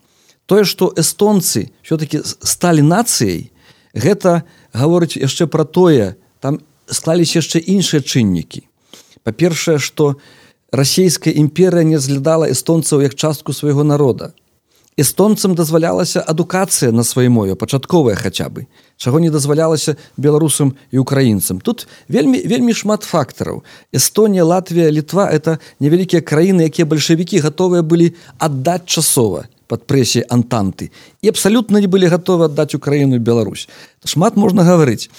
тое 0.46 0.64
што 0.64 0.92
эстонцы 0.96 1.70
все-таки 1.82 2.20
сталі 2.24 2.82
нацыяй 2.82 3.52
гэта 3.94 4.42
гаворыць 4.74 5.16
яшчэ 5.16 5.46
пра 5.46 5.64
тое 5.64 6.14
там 6.40 6.60
склаліся 6.90 7.40
яшчэ 7.40 7.62
іншыя 7.62 8.02
чыннікі. 8.02 8.66
Па-першае 9.24 9.78
што 9.78 10.16
расійская 10.74 11.32
імперыя 11.32 11.86
не 11.86 11.96
разглядала 11.96 12.50
эстонцаў 12.50 13.00
як 13.06 13.14
частку 13.14 13.52
свайго 13.52 13.84
народа. 13.84 14.34
Эстонцам 14.96 15.54
дазвалялася 15.54 16.20
адукацыя 16.20 16.92
на 16.92 17.02
сваёй 17.02 17.28
мове 17.28 17.56
пачатковая 17.58 18.14
хаця 18.14 18.46
бы 18.48 18.66
чаго 18.96 19.18
не 19.18 19.30
дазвалялася 19.30 19.96
беларусам 20.16 20.74
і 20.92 20.98
украінцам 20.98 21.58
тут 21.58 21.88
вельмі 22.08 22.38
вельмі 22.46 22.74
шмат 22.74 23.02
фактараў. 23.02 23.64
Эстонія 23.90 24.44
Латвія 24.44 24.90
літва 24.90 25.26
это 25.26 25.58
невялікія 25.80 26.22
краіны 26.22 26.70
якія 26.70 26.86
бальшавікі 26.86 27.42
гатовыя 27.42 27.82
былі 27.82 28.14
аддаць 28.38 28.86
часова 28.86 29.50
под 29.67 29.85
прэсіяй 29.85 30.25
антанты 30.29 30.91
і 31.21 31.29
абсалютна 31.29 31.79
не 31.79 31.87
былі 31.87 32.09
готовы 32.09 32.49
аддаць 32.49 32.73
украіну 32.75 33.19
Беларусь 33.19 33.69
шмат 34.03 34.35
можна 34.35 34.63
гаварыць 34.63 35.09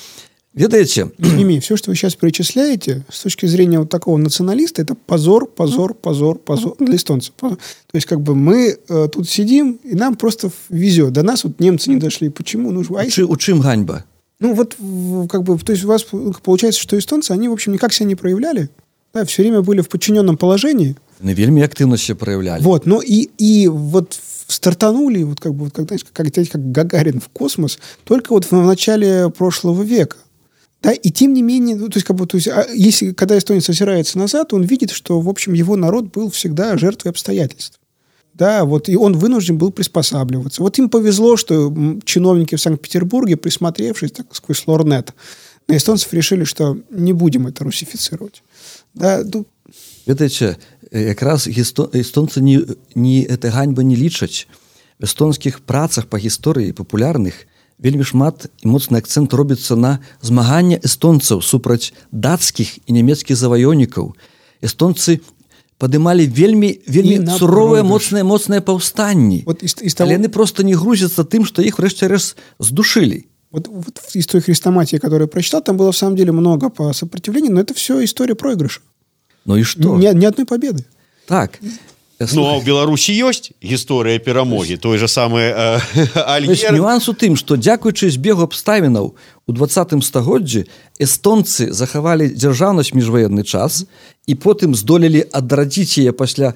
ведаеце 0.54 1.10
ними 1.18 1.60
все 1.60 1.76
что 1.76 1.90
вы 1.90 1.96
сейчас 1.96 2.16
перечисляете 2.16 3.04
с 3.08 3.20
точки 3.22 3.46
зрения 3.46 3.78
вот 3.78 3.88
такого 3.88 4.16
националиста 4.16 4.82
это 4.82 4.94
позор 4.94 5.46
позор 5.46 5.94
позор 5.94 6.38
позор 6.38 6.74
для 6.80 6.96
эстонцев 6.96 7.34
то 7.38 7.56
есть 7.94 8.06
как 8.06 8.20
бы 8.20 8.34
мы 8.34 8.76
э, 8.88 9.08
тут 9.12 9.28
сидим 9.28 9.78
и 9.84 9.94
нам 9.94 10.16
просто 10.16 10.50
везет 10.68 11.12
до 11.12 11.22
нас 11.22 11.44
вот 11.44 11.60
немцы 11.60 11.90
не 11.90 11.96
дошли 11.96 12.28
почему 12.28 12.72
ну 12.72 12.84
а 12.96 13.04
если... 13.04 13.22
у 13.22 13.36
чым 13.36 13.60
ганьба 13.60 14.04
ну 14.40 14.54
вот 14.54 14.76
как 15.30 15.44
бы 15.44 15.56
то 15.58 15.72
есть 15.72 15.84
у 15.84 15.88
вас 15.88 16.04
получается 16.42 16.80
что 16.80 16.98
эстонцы 16.98 17.30
они 17.30 17.48
в 17.48 17.52
общем 17.52 17.72
никак 17.72 17.92
себя 17.92 18.06
не 18.06 18.16
проявляли 18.16 18.70
да, 19.14 19.24
все 19.24 19.42
время 19.42 19.62
были 19.62 19.80
в 19.80 19.88
подчиненном 19.88 20.36
положении 20.36 20.96
на 21.20 21.34
вельмі 21.34 21.62
актыўна 21.62 21.96
все 21.96 22.14
проявляли 22.14 22.62
вот 22.62 22.86
но 22.86 23.00
и 23.02 23.30
и 23.38 23.68
вот 23.68 24.18
стартанули, 24.47 25.23
вот 25.23 25.39
как 25.39 25.53
бы, 25.53 25.65
вот, 25.65 25.73
как, 25.73 25.87
знаешь, 25.87 26.03
как, 26.03 26.33
как 26.33 26.71
Гагарин 26.71 27.19
в 27.19 27.29
космос, 27.29 27.79
только 28.03 28.31
вот 28.31 28.45
в 28.45 28.51
начале 28.51 29.29
прошлого 29.29 29.83
века. 29.83 30.17
Да, 30.81 30.91
и 30.91 31.09
тем 31.09 31.33
не 31.33 31.41
менее, 31.41 31.75
ну, 31.75 31.89
то 31.89 31.97
есть, 31.97 32.05
как 32.05 32.15
бы, 32.15 32.27
то 32.27 32.37
есть, 32.37 32.47
а 32.47 32.67
если, 32.73 33.11
когда 33.11 33.37
эстонец 33.37 33.67
озирается 33.69 34.19
назад, 34.19 34.53
он 34.53 34.63
видит, 34.63 34.91
что, 34.91 35.19
в 35.19 35.27
общем, 35.27 35.53
его 35.53 35.75
народ 35.75 36.11
был 36.11 36.29
всегда 36.29 36.77
жертвой 36.77 37.09
обстоятельств. 37.09 37.79
Да, 38.35 38.65
вот, 38.65 38.89
и 38.89 38.97
он 38.97 39.17
вынужден 39.17 39.57
был 39.57 39.71
приспосабливаться. 39.71 40.61
Вот 40.61 40.77
им 40.77 40.89
повезло, 40.89 41.37
что 41.37 41.73
чиновники 42.03 42.55
в 42.55 42.61
Санкт-Петербурге, 42.61 43.37
присмотревшись 43.37 44.11
так, 44.11 44.35
сквозь 44.35 44.67
лорнет, 44.67 45.13
на 45.67 45.77
эстонцев 45.77 46.13
решили, 46.13 46.43
что 46.43 46.77
не 46.91 47.13
будем 47.13 47.47
это 47.47 47.63
русифицировать. 47.63 48.43
Да, 48.93 49.23
ну, 49.23 49.47
ведаеце 50.05 50.57
якраз 50.91 51.47
эстонцы 51.47 52.41
не, 52.41 52.61
не 52.95 53.23
это 53.23 53.49
ганьба 53.51 53.83
не 53.83 53.95
лічаць. 53.95 54.47
В 54.99 55.05
эстонскіх 55.05 55.61
працах 55.61 56.07
па 56.07 56.17
гісторыі 56.17 56.71
папулярных 56.71 57.47
вельмі 57.77 58.07
шмат 58.07 58.47
і 58.63 58.71
моцны 58.71 58.99
акцэнт 59.03 59.33
робіцца 59.33 59.75
на 59.75 59.99
змаганне 60.21 60.79
эстонцаў 60.79 61.43
супраць 61.43 61.91
дацкіх 62.11 62.79
і 62.87 62.95
нямецкіх 62.95 63.35
заваённікаў. 63.35 64.15
Эстонцы 64.63 65.19
падымалі 65.77 66.23
вельмі 66.31 66.79
вельмі 66.87 67.27
суровыя 67.35 67.83
моцныя 67.83 68.23
моцныя 68.23 68.61
паўстанні. 68.61 69.43
Вот, 69.45 69.59
того... 69.59 70.11
яны 70.11 70.29
просто 70.29 70.63
не 70.63 70.75
грузяцца 70.75 71.27
тым 71.27 71.43
што 71.43 71.61
іх 71.61 71.79
рэшце 71.79 72.07
рэз 72.07 72.35
здушылі. 72.59 73.27
Вот, 73.51 73.67
вот 73.67 74.01
из 74.13 74.27
той 74.27 74.41
хрестоматии, 74.41 74.97
которую 74.97 75.27
я 75.27 75.31
прочитал, 75.31 75.61
там 75.61 75.77
было 75.77 75.91
в 75.91 75.97
самом 75.97 76.15
деле 76.15 76.31
много 76.31 76.69
по 76.69 76.91
сопротивлению, 76.93 77.53
но 77.53 77.61
это 77.61 77.73
все 77.73 78.03
история 78.03 78.35
проигрыша. 78.35 78.81
Ну 79.45 79.57
и 79.57 79.63
что? 79.63 79.95
Ни, 79.97 80.07
ни 80.13 80.25
одной 80.25 80.45
победы. 80.45 80.85
Так. 81.27 81.59
Ну, 82.17 82.47
а 82.47 82.55
ў 82.55 82.63
беларусі 82.63 83.11
ёсць 83.11 83.51
гісторыя 83.59 84.23
перамогі 84.23 84.79
той 84.79 84.95
же 84.95 85.11
самы 85.11 85.51
э, 85.51 86.71
нюанс 86.71 87.11
у 87.11 87.13
тым 87.13 87.35
што 87.35 87.59
дзякуючы 87.59 88.07
збегу 88.07 88.47
абставінаў 88.47 89.11
у 89.19 89.51
двадцатым 89.51 89.99
стагоддзі 89.99 90.63
эстонцы 90.95 91.75
захавалі 91.75 92.31
дзяржаўнасць 92.31 92.95
міжваенны 92.95 93.43
час 93.43 93.83
і 94.31 94.33
потым 94.39 94.79
здолелі 94.79 95.27
адрадзіць 95.27 95.99
яе 95.99 96.15
пасля 96.15 96.55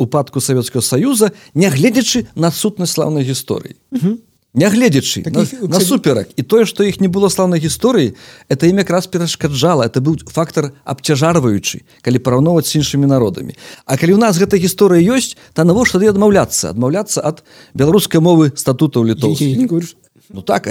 упадку 0.00 0.40
савецкага 0.40 0.80
саюза 0.80 1.36
нягледзячы 1.52 2.32
на 2.32 2.48
сутнасць 2.48 2.96
слаўнай 2.96 3.28
гісторыі 3.28 3.76
нягледзячы 4.54 5.22
на, 5.30 5.46
на 5.68 5.80
суперак. 5.80 6.28
І 6.36 6.42
тое 6.42 6.66
што 6.66 6.82
іх 6.82 6.98
не 7.00 7.06
было 7.06 7.30
слаўнай 7.30 7.62
гісторыі 7.62 8.18
это 8.50 8.66
ім 8.66 8.82
якраз 8.82 9.06
перашкаджала 9.06 9.86
это 9.86 10.02
быў 10.02 10.18
фактор 10.26 10.74
абцяжарваючы 10.84 11.86
калі 12.02 12.18
параўноўваць 12.18 12.66
з 12.66 12.82
іншымі 12.82 13.06
народамі 13.06 13.54
А 13.86 13.96
калі 13.96 14.18
у 14.18 14.20
нас 14.20 14.38
гэта 14.42 14.58
гісторыя 14.58 14.98
ёсць 15.06 15.38
то 15.54 15.62
навошта 15.62 15.98
тады 15.98 16.10
адмаўляцца 16.10 16.74
адмаўляцца 16.74 17.22
ад 17.22 17.46
беларускай 17.74 18.18
мовы 18.18 18.50
статутаў 18.56 19.06
літоў 19.06 19.38
Ну 20.30 20.42
так 20.42 20.66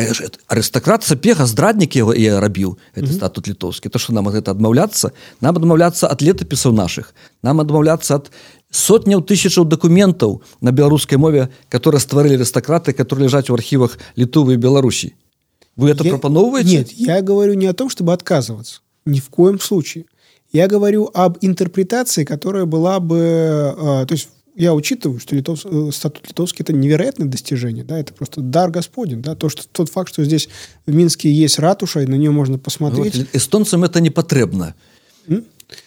арыстакрат 0.48 1.04
сапега 1.04 1.44
здраднік 1.44 1.96
яго 1.96 2.14
і 2.16 2.40
рабіў 2.40 2.78
это 2.96 3.08
mm 3.08 3.12
-hmm. 3.12 3.16
статут 3.16 3.48
літоўскі 3.48 3.90
то 3.90 4.00
што 4.00 4.14
нам 4.14 4.28
гэта 4.28 4.52
адмаўляцца 4.52 5.12
нам 5.42 5.56
адмаўляцца 5.56 6.08
ад 6.08 6.22
летапісаў 6.22 6.72
наших. 6.72 7.14
Нам 7.44 7.60
адмаўляцца 7.60 8.16
ад 8.16 8.32
сотняў 8.72 9.22
тысячаў 9.22 9.66
дакументаў 9.66 10.42
на 10.62 10.72
беларускай 10.72 11.18
мове 11.18 11.50
которые 11.70 12.00
стварылі 12.00 12.38
арыстакраты 12.38 12.94
которые 12.94 13.28
лежаць 13.28 13.50
у 13.50 13.54
архівах 13.54 13.98
літувы 14.16 14.58
Беларусі 14.58 15.14
вы 15.76 15.92
это 15.92 16.04
я, 16.04 16.12
пропановываете? 16.12 16.70
Нет 16.70 16.92
я 16.94 17.22
говорю 17.22 17.54
не 17.54 17.68
о 17.68 17.74
том 17.74 17.90
чтобы 17.90 18.14
отказываться. 18.14 18.82
Ни 19.06 19.20
в 19.20 19.30
коем 19.30 19.60
случае. 19.60 20.06
Я 20.52 20.68
говорю 20.68 21.10
об 21.14 21.38
интерпретации 21.42 22.26
которая 22.26 22.66
была 22.66 23.00
бы 23.00 23.18
э, 23.18 24.06
то 24.06 24.12
есть 24.14 24.30
я 24.60 24.74
учитываю, 24.74 25.20
что 25.20 25.36
литов, 25.36 25.66
э, 25.66 25.90
статут 25.94 26.28
литовский 26.28 26.64
это 26.64 26.74
невероятное 26.74 27.28
достижение, 27.28 27.86
да, 27.86 27.98
это 27.98 28.14
просто 28.14 28.42
дар 28.42 28.70
Господень, 28.70 29.22
да, 29.22 29.34
то, 29.34 29.48
что 29.48 29.64
тот 29.72 29.90
факт, 29.90 30.12
что 30.12 30.24
здесь 30.26 30.50
в 30.86 30.94
Минске 30.94 31.32
есть 31.32 31.60
ратуша, 31.60 32.02
и 32.02 32.06
на 32.06 32.16
нее 32.16 32.32
можно 32.32 32.60
посмотреть. 32.60 33.16
Вот, 33.16 33.28
эстонцам 33.32 33.86
это 33.86 34.02
не 34.02 34.10
потребно. 34.10 34.76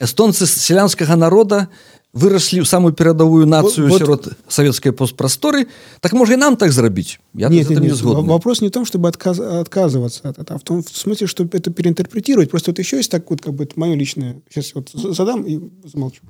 Эстонцы 0.01 0.47
селянского 0.47 1.17
народа 1.17 1.69
выраслі 2.18 2.64
ў 2.64 2.66
самую 2.66 2.98
перадавую 2.98 3.46
нацыю 3.46 3.90
вот, 3.92 4.00
сярод 4.02 4.22
савецкай 4.50 4.92
постпрасторы 4.92 5.68
так 6.02 6.14
можа 6.18 6.34
і 6.34 6.42
нам 6.42 6.58
так 6.58 6.72
зрабіць 6.72 7.20
я 7.36 7.50
нет, 7.50 7.70
нет, 7.70 7.80
нет, 7.80 8.02
вопрос 8.02 8.62
не 8.62 8.70
в 8.70 8.72
том 8.72 8.86
чтобы 8.86 9.08
отказ, 9.10 9.40
отказываться 9.40 10.30
от 10.30 10.40
этого 10.40 10.56
а 10.56 10.60
в 10.60 10.64
том 10.64 10.82
в 10.82 10.98
смысле 10.98 11.28
чтобы 11.28 11.58
это 11.58 11.70
переинтерпретировать 11.70 12.50
просто 12.50 12.72
вот 12.72 12.80
еще 12.80 12.98
есть 12.98 13.12
так 13.12 13.30
вот 13.30 13.42
как 13.42 13.54
бы 13.54 13.66
это 13.66 13.80
мое 13.80 13.94
личное 13.96 14.42
сейчас 14.50 14.74
вот 14.74 14.90
задам 14.94 15.44
и 15.44 15.60
замолчу 15.84 16.22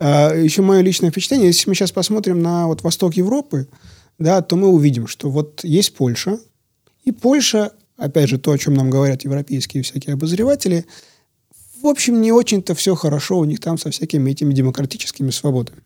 а, 0.00 0.34
еще 0.34 0.62
мое 0.62 0.80
личное 0.80 1.10
впечатление 1.10 1.48
если 1.48 1.68
мы 1.68 1.74
сейчас 1.74 1.92
посмотрим 1.92 2.42
на 2.42 2.66
вот 2.66 2.82
восток 2.82 3.14
Европы 3.14 3.68
да 4.18 4.42
то 4.42 4.56
мы 4.56 4.68
увидим 4.68 5.06
что 5.06 5.30
вот 5.30 5.62
есть 5.62 5.94
Польша 5.94 6.38
и 7.04 7.12
Польша 7.12 7.72
опять 7.96 8.28
же 8.28 8.38
то 8.38 8.50
о 8.50 8.58
чем 8.58 8.74
нам 8.74 8.90
говорят 8.90 9.24
европейские 9.24 9.82
всякие 9.82 10.14
обозреватели – 10.14 10.96
в 11.83 11.87
общем, 11.87 12.21
не 12.21 12.31
очень-то 12.31 12.73
все 12.75 12.95
хорошо 12.95 13.37
у 13.39 13.45
них 13.45 13.59
там 13.59 13.77
со 13.77 13.91
всякими 13.91 14.31
этими 14.31 14.53
демократическими 14.53 15.29
свободами. 15.29 15.83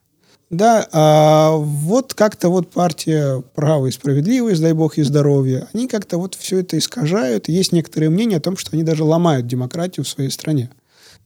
Да, 0.50 0.88
а 0.94 1.52
вот 1.58 2.14
как-то 2.14 2.48
вот 2.48 2.72
партия 2.72 3.44
«Право 3.54 3.88
и 3.88 3.92
справедливость», 3.92 4.62
дай 4.62 4.72
бог 4.72 4.98
и 4.98 5.04
здоровье, 5.04 5.68
они 5.74 5.90
как-то 5.90 6.18
вот 6.18 6.36
все 6.36 6.60
это 6.60 6.78
искажают. 6.78 7.50
Есть 7.50 7.74
некоторые 7.74 8.10
мнения 8.10 8.38
о 8.38 8.42
том, 8.42 8.56
что 8.56 8.72
они 8.72 8.84
даже 8.84 9.04
ломают 9.04 9.46
демократию 9.46 10.06
в 10.06 10.08
своей 10.08 10.30
стране. 10.30 10.70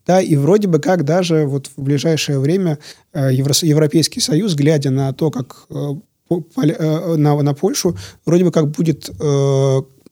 Да, 0.07 0.19
и 0.19 0.35
вроде 0.35 0.67
бы 0.67 0.79
как 0.79 1.05
даже 1.05 1.45
вот 1.45 1.67
в 1.67 1.83
ближайшее 1.83 2.39
время 2.39 2.79
э, 3.13 3.31
Европейский 3.31 4.19
Союз, 4.19 4.55
глядя 4.55 4.89
на 4.89 5.13
то, 5.13 5.29
как 5.29 5.67
э, 5.69 5.93
э, 6.31 7.15
на, 7.17 7.39
на 7.39 7.53
Польшу, 7.53 7.95
вроде 8.25 8.45
бы 8.45 8.51
как 8.51 8.71
будет 8.71 9.11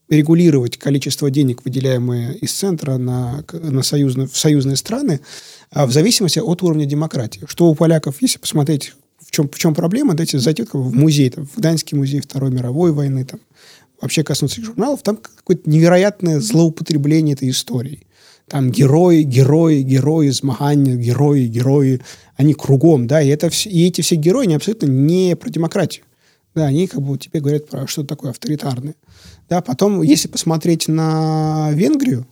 регулировать 0.09 0.77
количество 0.77 1.29
денег, 1.29 1.63
выделяемые 1.63 2.35
из 2.37 2.51
центра 2.51 2.97
на, 2.97 3.43
на 3.53 3.83
союзные, 3.83 4.27
в 4.27 4.37
союзные 4.37 4.75
страны, 4.75 5.19
а 5.71 5.85
в 5.85 5.91
зависимости 5.91 6.39
от 6.39 6.63
уровня 6.63 6.85
демократии. 6.85 7.41
Что 7.47 7.67
у 7.67 7.75
поляков, 7.75 8.21
если 8.21 8.39
посмотреть, 8.39 8.93
в 9.19 9.31
чем, 9.31 9.47
в 9.47 9.57
чем 9.57 9.75
проблема, 9.75 10.15
дайте 10.15 10.39
зайти 10.39 10.65
в 10.71 10.93
музей, 10.93 11.29
там, 11.29 11.45
в 11.45 11.57
Гданьский 11.57 11.95
музей 11.95 12.21
Второй 12.21 12.51
мировой 12.51 12.91
войны, 12.91 13.23
там, 13.25 13.39
вообще 14.01 14.23
коснуться 14.23 14.61
журналов, 14.61 15.01
там 15.03 15.17
какое-то 15.17 15.69
невероятное 15.69 16.39
злоупотребление 16.39 17.35
этой 17.35 17.49
историей. 17.49 18.07
Там 18.47 18.71
герои, 18.71 19.21
герои, 19.21 19.83
герои, 19.83 20.29
змагания, 20.29 20.95
герои, 20.95 21.45
герои, 21.45 22.01
они 22.35 22.55
кругом, 22.55 23.05
да, 23.05 23.21
и, 23.21 23.27
это, 23.27 23.51
и 23.65 23.87
эти 23.87 24.01
все 24.01 24.15
герои, 24.15 24.45
они 24.45 24.55
абсолютно 24.55 24.87
не 24.87 25.35
про 25.35 25.51
демократию. 25.51 26.05
Да, 26.55 26.65
они 26.65 26.87
как 26.87 27.01
бы 27.01 27.17
тебе 27.17 27.39
говорят 27.39 27.67
про 27.67 27.87
что 27.87 28.03
такое 28.03 28.31
авторитарное. 28.31 28.95
Да, 29.49 29.61
потом, 29.61 30.01
если 30.01 30.27
посмотреть 30.27 30.87
на 30.87 31.71
Венгрию, 31.73 32.27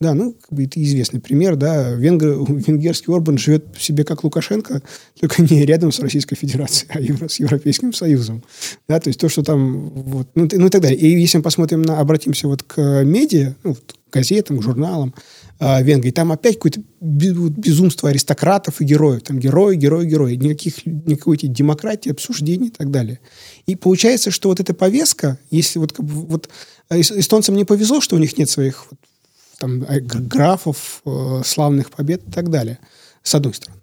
да, 0.00 0.14
ну, 0.14 0.32
как 0.32 0.50
бы 0.54 0.64
это 0.64 0.82
известный 0.82 1.20
пример, 1.20 1.56
да, 1.56 1.92
венгр, 1.92 2.42
венгерский 2.48 3.12
Орбан 3.12 3.36
живет 3.36 3.66
себе 3.78 4.04
как 4.04 4.24
Лукашенко, 4.24 4.80
только 5.20 5.42
не 5.42 5.66
рядом 5.66 5.92
с 5.92 6.00
Российской 6.00 6.36
Федерацией, 6.36 6.90
а 6.94 7.00
евро, 7.00 7.28
с 7.28 7.38
Европейским 7.38 7.92
Союзом. 7.92 8.42
Да, 8.88 8.98
то 8.98 9.08
есть 9.08 9.20
то, 9.20 9.28
что 9.28 9.42
там, 9.42 9.90
вот, 9.90 10.28
ну, 10.34 10.48
ну 10.50 10.66
и 10.66 10.70
так 10.70 10.80
далее. 10.80 10.98
И 10.98 11.20
если 11.20 11.36
мы 11.36 11.44
посмотрим 11.44 11.82
на, 11.82 12.00
обратимся 12.00 12.48
вот 12.48 12.62
к 12.62 13.04
медиа, 13.04 13.54
ну, 13.62 13.74
к 13.74 14.10
газетам, 14.10 14.58
к 14.58 14.62
журналам, 14.62 15.14
э, 15.60 15.82
Венгрии, 15.82 16.10
там 16.10 16.32
опять 16.32 16.56
какое-то 16.56 16.82
безумство 17.00 18.08
аристократов 18.08 18.80
и 18.80 18.84
героев. 18.84 19.22
Там 19.22 19.38
герои, 19.38 19.76
герои, 19.76 20.06
герои. 20.06 20.34
Никаких, 20.34 20.84
никакой 20.86 21.36
демократии, 21.36 22.10
обсуждений 22.10 22.68
и 22.68 22.70
так 22.70 22.90
далее. 22.90 23.20
И 23.66 23.76
получается, 23.76 24.30
что 24.30 24.48
вот 24.48 24.60
эта 24.60 24.74
повестка, 24.74 25.38
если 25.50 25.78
вот, 25.78 25.94
вот 25.98 26.48
э, 26.88 27.00
эстонцам 27.00 27.54
не 27.54 27.64
повезло, 27.64 28.00
что 28.00 28.16
у 28.16 28.18
них 28.18 28.36
нет 28.38 28.50
своих 28.50 28.86
вот, 28.90 28.98
там, 29.58 29.82
э, 29.84 30.00
графов, 30.00 31.02
э, 31.04 31.42
славных 31.44 31.90
побед 31.90 32.26
и 32.26 32.32
так 32.32 32.50
далее, 32.50 32.78
с 33.22 33.34
одной 33.34 33.54
стороны. 33.54 33.79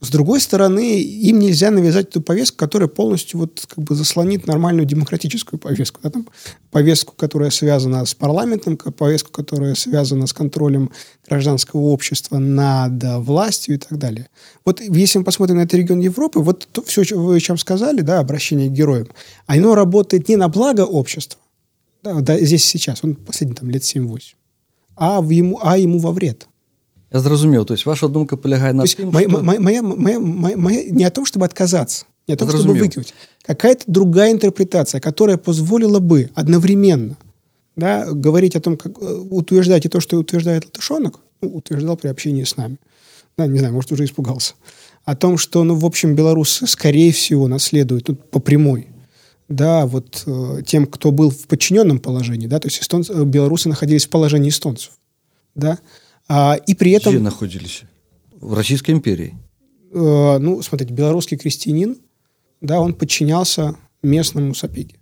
С 0.00 0.10
другой 0.10 0.40
стороны, 0.40 1.00
им 1.00 1.38
нельзя 1.38 1.70
навязать 1.70 2.08
эту 2.08 2.20
повестку, 2.20 2.58
которая 2.58 2.86
полностью 2.86 3.40
вот 3.40 3.64
как 3.66 3.82
бы 3.82 3.94
заслонит 3.94 4.46
нормальную 4.46 4.84
демократическую 4.84 5.58
повестку. 5.58 6.00
Да, 6.02 6.10
там, 6.10 6.28
повестку, 6.70 7.14
которая 7.16 7.48
связана 7.48 8.04
с 8.04 8.14
парламентом, 8.14 8.76
повестку, 8.76 9.32
которая 9.32 9.74
связана 9.74 10.26
с 10.26 10.34
контролем 10.34 10.90
гражданского 11.26 11.80
общества 11.80 12.36
над 12.36 13.02
властью 13.24 13.76
и 13.76 13.78
так 13.78 13.96
далее. 13.98 14.28
Вот 14.66 14.82
если 14.82 15.18
мы 15.18 15.24
посмотрим 15.24 15.56
на 15.56 15.62
этот 15.62 15.74
регион 15.74 16.00
Европы, 16.00 16.40
вот 16.40 16.68
то, 16.70 16.82
все, 16.84 17.02
что 17.02 17.16
вы 17.16 17.40
чем 17.40 17.56
сказали, 17.56 18.02
да, 18.02 18.18
обращение 18.18 18.68
к 18.68 18.72
героям, 18.72 19.08
оно 19.46 19.74
работает 19.74 20.28
не 20.28 20.36
на 20.36 20.48
благо 20.48 20.82
общества, 20.82 21.40
да, 22.02 22.20
да, 22.20 22.38
здесь 22.38 22.66
сейчас, 22.66 23.02
он 23.02 23.14
последний 23.14 23.56
там 23.56 23.70
лет 23.70 23.82
7-8, 23.82 24.34
а, 24.96 25.22
в 25.22 25.30
ему, 25.30 25.58
а 25.62 25.78
ему 25.78 25.98
во 25.98 26.12
вред. 26.12 26.46
Я 27.12 27.20
зразумеў 27.20 27.64
то 27.64 27.74
есть 27.74 27.86
ваша 27.86 28.08
думка 28.08 28.36
полягает 28.36 28.74
на 28.74 28.84
тым, 28.84 29.10
моя, 29.10 29.28
что... 29.28 29.42
моя, 29.42 29.60
моя, 29.60 29.82
моя, 29.82 30.18
моя, 30.20 30.56
моя, 30.56 30.90
не 30.90 31.04
о 31.04 31.10
том 31.10 31.24
чтобы 31.24 31.46
отказаться 31.46 32.06
не 32.26 32.34
о 32.34 32.36
том 32.36 32.48
чтобы 32.48 32.74
выкинуть 32.74 33.14
какая-то 33.42 33.84
другая 33.86 34.32
интерпретация 34.32 35.00
которая 35.00 35.36
позволила 35.36 36.00
бы 36.00 36.30
одновременно 36.34 37.16
да, 37.76 38.06
говорить 38.10 38.56
о 38.56 38.60
том 38.60 38.76
как 38.76 39.00
э, 39.00 39.14
утверждать 39.30 39.84
и 39.86 39.88
то 39.88 40.00
что 40.00 40.16
утверждает 40.16 40.64
латышонок 40.64 41.20
ну, 41.42 41.50
утверждал 41.56 41.96
при 41.96 42.08
общении 42.08 42.44
с 42.44 42.56
нами 42.56 42.78
да, 43.38 43.46
не 43.46 43.58
знаю 43.58 43.74
может 43.74 43.92
уже 43.92 44.04
испугался 44.04 44.54
о 45.04 45.14
том 45.14 45.38
что 45.38 45.62
ну 45.62 45.74
в 45.76 45.84
общем 45.84 46.16
белорусы 46.16 46.66
скорее 46.66 47.12
всего 47.12 47.46
наследуют 47.46 48.04
тут 48.04 48.30
по 48.30 48.40
прямой 48.40 48.88
да, 49.48 49.86
вот 49.86 50.24
э, 50.26 50.62
тем, 50.66 50.86
кто 50.86 51.12
был 51.12 51.30
в 51.30 51.46
подчиненном 51.46 52.00
положении, 52.00 52.46
да, 52.46 52.58
то 52.58 52.66
есть 52.66 52.82
эстонцы, 52.82 53.12
э, 53.12 53.24
белорусы 53.24 53.68
находились 53.68 54.06
в 54.06 54.10
положении 54.10 54.50
эстонцев, 54.50 54.92
да, 55.54 55.78
а, 56.28 56.54
и 56.66 56.74
при 56.74 56.92
этом... 56.92 57.12
Где 57.14 57.22
находились? 57.22 57.82
В 58.40 58.54
Российской 58.54 58.90
империи? 58.92 59.34
Э, 59.92 60.38
ну, 60.38 60.60
смотрите, 60.62 60.92
белорусский 60.92 61.36
крестьянин, 61.36 61.96
да, 62.60 62.80
он 62.80 62.94
подчинялся 62.94 63.76
местному 64.02 64.54
сапеге. 64.54 64.96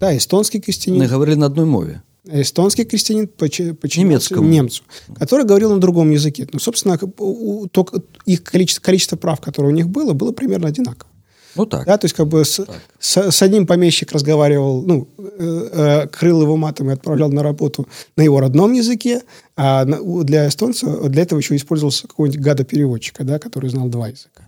Да, 0.00 0.16
эстонский 0.16 0.60
крестьянин... 0.60 1.00
Мы 1.00 1.06
говорили 1.08 1.36
на 1.36 1.46
одной 1.46 1.66
мове. 1.66 2.02
Эстонский 2.26 2.84
крестьянин 2.84 3.28
подчинялся 3.28 4.00
Немецкому. 4.00 4.48
немцу, 4.48 4.82
который 5.18 5.44
говорил 5.44 5.72
на 5.74 5.80
другом 5.80 6.10
языке. 6.10 6.48
Ну, 6.52 6.58
собственно, 6.58 6.98
у- 7.18 7.66
только 7.68 8.02
их 8.24 8.42
количество, 8.42 8.82
количество 8.82 9.16
прав, 9.16 9.40
которое 9.40 9.68
у 9.68 9.72
них 9.72 9.88
было, 9.88 10.14
было 10.14 10.32
примерно 10.32 10.68
одинаково. 10.68 11.10
Ну 11.54 11.66
так. 11.66 11.86
Да, 11.86 11.98
то 11.98 12.06
есть 12.06 12.16
как 12.16 12.26
бы 12.26 12.44
с, 12.44 12.66
с, 12.98 13.30
с 13.30 13.42
одним 13.42 13.66
помещик 13.66 14.10
разговаривал, 14.12 14.82
ну, 14.82 15.08
крыл 15.36 16.42
его 16.42 16.56
матом 16.56 16.90
и 16.90 16.92
отправлял 16.92 17.30
на 17.30 17.42
работу 17.42 17.88
на 18.16 18.22
его 18.22 18.40
родном 18.40 18.72
языке, 18.72 19.22
а 19.56 19.84
для 19.84 20.48
эстонца 20.48 21.08
для 21.08 21.22
этого 21.22 21.38
еще 21.38 21.56
использовался 21.56 22.06
какой-нибудь 22.06 22.40
гада-переводчика, 22.40 23.24
да, 23.24 23.38
который 23.38 23.70
знал 23.70 23.88
два 23.88 24.08
языка. 24.08 24.44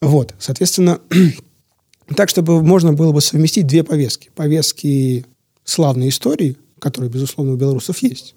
Вот, 0.00 0.34
соответственно, 0.38 1.00
так, 2.16 2.28
чтобы 2.28 2.62
можно 2.62 2.92
было 2.92 3.12
бы 3.12 3.20
совместить 3.20 3.66
две 3.66 3.84
повестки. 3.84 4.30
Повестки 4.34 5.26
славной 5.64 6.08
истории, 6.08 6.56
которые, 6.78 7.10
безусловно, 7.10 7.54
у 7.54 7.56
белорусов 7.56 7.98
есть, 7.98 8.34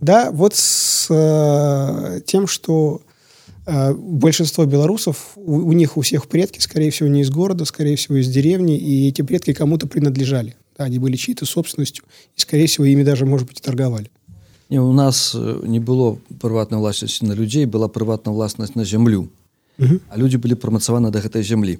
да, 0.00 0.30
вот 0.30 0.54
с 0.54 1.06
э, 1.10 2.20
тем, 2.24 2.46
что 2.46 3.02
э, 3.66 3.92
большинство 3.94 4.64
белорусов, 4.64 5.32
у, 5.34 5.56
у 5.56 5.72
них 5.72 5.96
у 5.96 6.02
всех 6.02 6.28
предки, 6.28 6.60
скорее 6.60 6.90
всего, 6.90 7.08
не 7.08 7.22
из 7.22 7.30
города, 7.30 7.64
скорее 7.64 7.96
всего, 7.96 8.16
из 8.16 8.28
деревни, 8.28 8.78
и 8.78 9.08
эти 9.08 9.22
предки 9.22 9.52
кому-то 9.52 9.88
принадлежали. 9.88 10.54
Да, 10.78 10.84
они 10.84 10.98
были 10.98 11.16
чьей-то 11.16 11.44
собственностью, 11.44 12.04
и, 12.36 12.40
скорее 12.40 12.66
всего, 12.66 12.84
ими 12.84 13.02
даже, 13.02 13.26
может 13.26 13.48
быть, 13.48 13.58
и 13.58 13.62
торговали. 13.62 14.10
Не, 14.70 14.80
у 14.80 14.92
нас 14.92 15.32
э, 15.34 15.60
не 15.64 15.80
было 15.80 16.18
прыватнай 16.40 16.78
власнасці 16.78 17.24
на 17.24 17.32
людзей 17.32 17.64
была 17.64 17.88
прыватная 17.88 18.34
власнасць 18.34 18.74
на 18.74 18.84
зямлю 18.84 19.28
а 19.78 20.18
людзі 20.18 20.36
былі 20.36 20.58
прымацаваны 20.58 21.10
да 21.10 21.22
гэтай 21.24 21.42
зямлі 21.42 21.78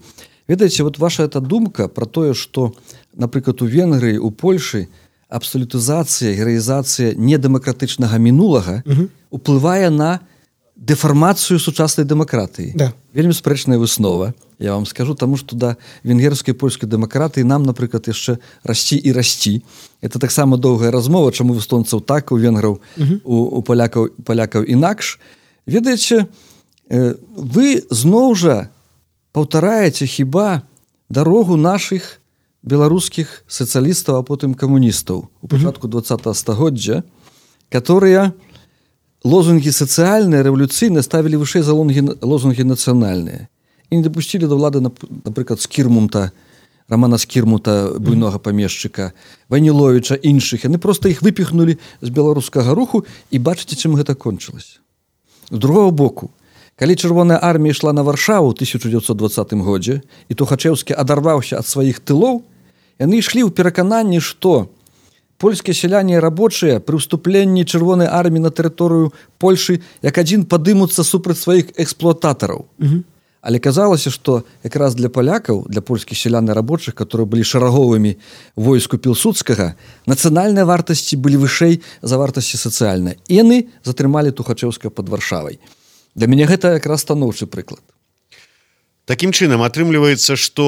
ведаеце 0.49 0.85
вот 0.87 0.99
ваша 0.99 1.25
эта 1.25 1.41
думка 1.41 1.89
про 1.89 2.07
тое 2.07 2.33
что 2.33 2.75
напрыклад 3.13 3.61
у 3.61 3.67
венгрыі 3.67 4.19
у 4.19 4.31
польшы 4.31 4.89
абсалютызацыя 5.29 6.33
гераізацыя 6.33 7.13
недэмакратычнага 7.13 8.17
мінулага 8.17 8.83
уплывае 9.31 9.91
на 9.91 10.21
дэфармацыю 10.79 11.59
сучаснай 11.59 12.07
дэмакратыі 12.07 12.73
Да. 12.75 12.95
вельмі 13.13 13.35
спрэчная 13.35 13.79
выснова 13.79 14.35
я 14.59 14.75
вам 14.75 14.87
скажу 14.87 15.15
таму 15.15 15.37
что 15.37 15.57
да 15.57 15.77
венгерскай 16.03 16.55
польскай 16.55 16.89
дэмакратыі 16.89 17.45
нам 17.45 17.63
напрыклад 17.63 18.09
яшчэ 18.09 18.39
расці 18.65 18.97
і 18.97 19.13
расці. 19.13 19.63
Это 20.03 20.19
таксама 20.19 20.57
доўгая 20.57 20.91
размова 20.91 21.33
чаму 21.33 21.55
у 21.55 21.59
эстонцаў 21.59 22.01
так 22.01 22.33
у 22.33 22.37
венграў 22.37 22.81
у, 23.25 23.37
у 23.59 23.63
палякаў 23.63 24.11
палякаў 24.25 24.67
інакш. 24.67 25.19
Ведаеце 25.67 26.27
э, 26.91 27.15
вы 27.37 27.87
зноў 27.91 28.35
жа 28.35 28.71
паўтараеце 29.33 30.07
хіба 30.07 30.63
дарогу 31.09 31.57
наших 31.57 32.21
беларускіх 32.63 33.45
сацыялістаў 33.47 34.19
а 34.19 34.23
потым 34.23 34.55
камуністаў 34.55 35.31
у 35.31 35.47
пачатку 35.47 35.87
два 35.87 36.03
стагоддзя 36.35 37.05
которые 37.71 38.33
лозунги 39.25 39.71
сацыяльныя 39.71 40.43
рэвалюцыйныя 40.47 41.03
ставілі 41.03 41.43
вышэй 41.43 41.63
за 41.63 41.75
лозунги, 41.75 42.03
лозунги 42.23 42.63
нацыянальныя 42.63 43.49
і 43.91 43.97
не 43.97 44.03
дапусцілі 44.03 44.47
да 44.47 44.55
ўлады 44.55 44.79
нап- 44.85 45.03
напрыклад 45.25 45.61
скірмунта 45.61 46.31
романа 46.89 47.19
скірмута 47.19 47.99
буйнога 47.99 48.39
памешчыка 48.39 49.13
ваніловича 49.49 50.15
іншых 50.15 50.65
яны 50.65 50.79
просто 50.79 51.09
іх 51.09 51.23
выпіхнули 51.23 51.79
з 52.01 52.09
беларускага 52.09 52.75
руху 52.75 53.05
і 53.31 53.39
бачыце 53.39 53.77
чым 53.77 53.99
гэта 53.99 54.15
кончылася 54.15 54.79
з 55.51 55.59
другого 55.59 55.91
боку 55.91 56.31
калі 56.79 56.95
чырвоная 56.95 57.43
армія 57.43 57.75
ішла 57.75 57.93
на 57.93 58.03
варшаву 58.07 58.55
1920 58.55 59.53
годзе 59.67 60.01
і 60.29 60.35
тухачеўскі 60.35 60.95
адарваўся 60.95 61.59
ад 61.59 61.67
сваіх 61.67 61.99
тылоў 62.01 62.47
яны 63.03 63.19
ішлі 63.19 63.45
ў 63.45 63.51
перакананні 63.51 64.23
што 64.23 64.71
польскія 65.39 65.75
сяляне 65.75 66.19
і 66.19 66.23
рабочыя 66.23 66.81
пры 66.83 66.99
ўступленні 66.99 67.65
чырвонай 67.65 68.11
арміі 68.11 68.45
на 68.47 68.51
тэрыторыю 68.51 69.15
польшы 69.39 69.81
як 70.03 70.19
адзін 70.19 70.45
падымуцца 70.45 71.07
супраць 71.07 71.39
сваіх 71.39 71.71
эксплуататараў. 71.79 72.67
Але 73.41 73.59
казалася 73.63 74.11
што 74.11 74.43
якраз 74.67 74.99
для 74.99 75.09
палякаў 75.09 75.65
для 75.71 75.81
польскіх 75.81 76.19
сялян 76.19 76.51
і 76.51 76.57
рабочых 76.59 76.95
которые 76.99 77.27
былі 77.27 77.47
шараговымі 77.47 78.19
войску 78.57 78.99
пілсудскага 78.99 79.79
нацыянальныя 80.11 80.67
вартасці 80.67 81.17
былі 81.17 81.47
вышэй 81.47 81.81
за 82.03 82.19
вартасці 82.19 82.59
сацыяльныя. 82.59 83.15
І 83.31 83.35
яны 83.39 83.71
затрымалі 83.87 84.35
тухачеўска 84.35 84.91
под 84.91 85.09
варшавай. 85.09 85.63
Для 86.15 86.27
мяне 86.27 86.51
гэта 86.51 86.75
якраз 86.75 87.07
станоўчы 87.07 87.47
прыклад 87.47 87.81
Такім 89.09 89.33
чынам 89.33 89.65
атрымліваецца 89.65 90.37
што 90.37 90.65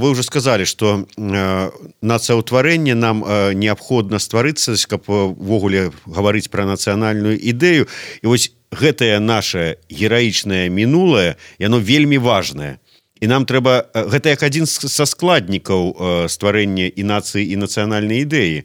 вы 0.00 0.16
уже 0.16 0.22
сказали 0.24 0.64
что 0.64 1.04
нацыяўтварэнне 1.20 2.94
нам 2.96 3.20
а, 3.20 3.52
неабходна 3.52 4.16
стварыцца 4.16 4.72
каб 4.88 5.04
увогуле 5.12 5.92
гаварыць 6.08 6.48
пра 6.48 6.64
нацыянальную 6.64 7.36
ідэю 7.36 7.84
і 7.84 8.26
вось 8.26 8.56
гэтае 8.72 9.20
наше 9.20 9.76
гераічнае 9.92 10.72
мінулае 10.72 11.36
яно 11.60 11.76
вельмі 11.76 12.16
важное 12.24 12.80
і 13.20 13.28
нам 13.28 13.44
трэба 13.44 13.92
гэта 13.92 14.32
як 14.32 14.48
адзін 14.48 14.64
са 14.64 15.04
складнікаў 15.04 16.26
стварэння 16.32 16.88
і 16.88 17.02
нацыі 17.04 17.44
і 17.44 17.56
нацыянальнай 17.60 18.24
ідэі. 18.24 18.64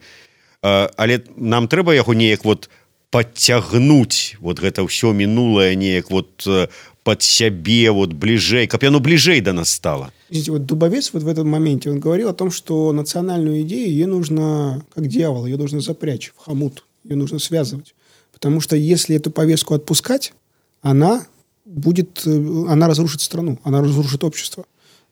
Але 0.64 1.24
нам 1.36 1.68
трэба 1.68 1.96
яго 1.96 2.16
неяк 2.16 2.44
вот 2.44 2.72
подцягнуць 3.10 4.38
вот 4.40 4.62
гэта 4.62 4.86
ўсё 4.86 5.14
мінулае 5.18 5.74
неяк 5.74 6.14
вот 6.14 6.46
э, 6.46 6.70
под 7.04 7.24
сябе 7.24 7.92
вот 7.92 8.14
бліжэй 8.14 8.68
каб 8.68 8.84
яно 8.84 9.00
бліжэй 9.00 9.42
до 9.42 9.54
нас 9.54 9.70
стало 9.70 10.12
Видите, 10.30 10.52
вот 10.52 10.66
Дубовец 10.66 11.12
вот 11.14 11.24
в 11.24 11.28
этом 11.28 11.48
моменте, 11.50 11.90
он 11.90 12.00
говорил 12.00 12.30
о 12.30 12.34
том, 12.34 12.52
что 12.52 12.92
национальную 12.94 13.62
идею, 13.64 13.90
ее 13.90 14.06
нужно, 14.06 14.86
как 14.94 15.08
дьявол, 15.08 15.48
ее 15.48 15.58
нужно 15.58 15.82
запрячь 15.82 16.34
в 16.36 16.38
хомут, 16.38 16.84
ее 17.04 17.16
нужно 17.16 17.40
связывать. 17.40 17.96
Потому 18.32 18.62
что 18.62 18.76
если 18.76 19.16
эту 19.16 19.32
повестку 19.32 19.74
отпускать, 19.74 20.34
она 20.82 21.26
будет, 21.66 22.22
э, 22.26 22.66
она 22.70 22.88
разрушит 22.88 23.22
страну, 23.22 23.60
она 23.64 23.82
разрушит 23.82 24.24
общество. 24.24 24.66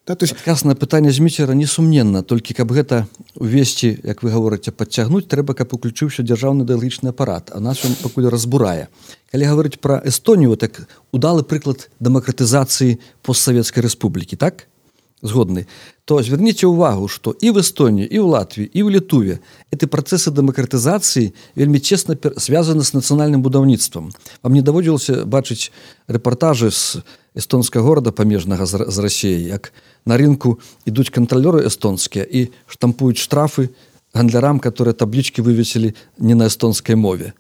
Да, 0.08 0.16
то 0.16 0.24
есть 0.24 0.34
адказ 0.34 0.64
на 0.64 0.74
пытанне 0.74 1.12
зміцера 1.12 1.52
несумненна 1.52 2.24
толькі 2.24 2.56
каб 2.56 2.72
гэта 2.72 3.04
увесці 3.36 3.92
як 4.08 4.24
вы 4.24 4.32
гаворыце 4.32 4.72
падцягнуць 4.72 5.28
трэба 5.28 5.52
каб 5.52 5.76
уключыўся 5.76 6.24
дзяржаўны 6.24 6.64
ідэалагічны 6.64 7.12
апарат 7.12 7.52
а 7.52 7.60
нас 7.60 7.84
ён 7.84 7.92
пакуль 8.00 8.32
разбурае. 8.32 8.88
Калі 9.36 9.44
гаварыць 9.44 9.76
пра 9.84 10.00
эстонію 10.08 10.56
так 10.56 10.88
удалы 11.12 11.44
прыклад 11.44 11.92
дэмакратызацыі 12.00 13.04
постсавецкай 13.20 13.84
рэспублікі 13.84 14.40
так? 14.40 14.72
Згодны. 15.20 15.68
То 16.06 16.24
зверніце 16.24 16.72
ўвагу 16.72 17.12
што 17.12 17.36
і 17.36 17.52
в 17.52 17.60
эстонії 17.60 18.08
і 18.08 18.24
ў 18.24 18.32
латвіі 18.32 18.72
і 18.72 18.80
ў 18.88 19.04
літуве 19.04 19.44
эти 19.76 19.92
працэсы 19.92 20.32
дэмакратызацыі 20.32 21.36
вельмі 21.60 21.84
пер- 22.16 22.40
связаны 22.40 22.80
з 22.80 22.96
нацыянальным 22.96 23.44
будаўніцтвам. 23.44 24.16
Вам 24.40 24.54
не 24.56 24.64
даводзілася 24.64 25.28
бачыць 25.28 25.68
рэпартажы 26.08 26.72
з 26.72 27.04
эстонскага 27.38 27.86
горада 27.86 28.12
памежнага 28.12 28.66
з, 28.66 28.90
з 28.90 28.98
рассіяй 28.98 29.46
як 29.46 29.72
на 30.06 30.18
рынку 30.18 30.58
ідуць 30.90 31.14
кантралёры 31.14 31.64
эстонскія 31.70 32.26
і 32.26 32.50
штампуюць 32.66 33.22
штрафы 33.22 33.70
гандлярам 34.18 34.60
которые 34.60 34.94
таблічкі 34.98 35.46
вывесілі 35.46 35.94
не 36.18 36.36
на 36.36 36.50
эстонскай 36.50 36.96
мове. 36.96 37.34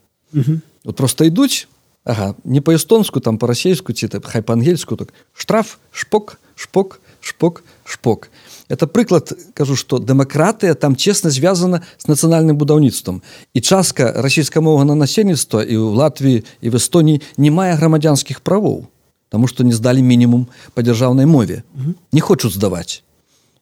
Вот 0.85 0.95
просто 0.95 1.25
ідуць 1.25 1.67
ага 2.03 2.35
не 2.43 2.61
по-эстонску 2.61 3.19
там 3.19 3.37
по-расейску 3.37 3.93
ці 3.93 4.07
так 4.07 4.25
хай 4.25 4.41
па-ангельску 4.41 4.95
так 4.95 5.13
штраф 5.33 5.79
шпок 5.91 6.39
шпок 6.55 7.01
шпок 7.19 7.63
шпок. 7.83 8.29
Это 8.69 8.87
прыклад 8.87 9.33
кажу 9.53 9.75
что 9.75 9.97
дэмакратыя 9.97 10.75
там 10.75 10.95
чесна 10.95 11.29
звязана 11.29 11.83
с 11.97 12.07
нацыянальным 12.07 12.57
будаўніцтвам. 12.57 13.21
І 13.53 13.61
частка 13.61 14.13
расійскамоўнага 14.15 14.95
насельніцтва 14.95 15.63
і 15.63 15.75
ў 15.75 15.95
латвіі 15.95 16.43
і 16.61 16.67
в 16.69 16.75
эстонії 16.75 17.21
не 17.37 17.51
мае 17.51 17.73
грамадзянскіх 17.75 18.41
правоў 18.41 18.87
тому 19.29 19.47
что 19.47 19.63
не 19.63 19.73
здалі 19.73 20.01
мінімум 20.01 20.47
по 20.73 20.81
дзяржаўнай 20.81 21.25
мове. 21.25 21.63
Не 22.11 22.21
хочуць 22.21 22.53
здаваць 22.53 23.03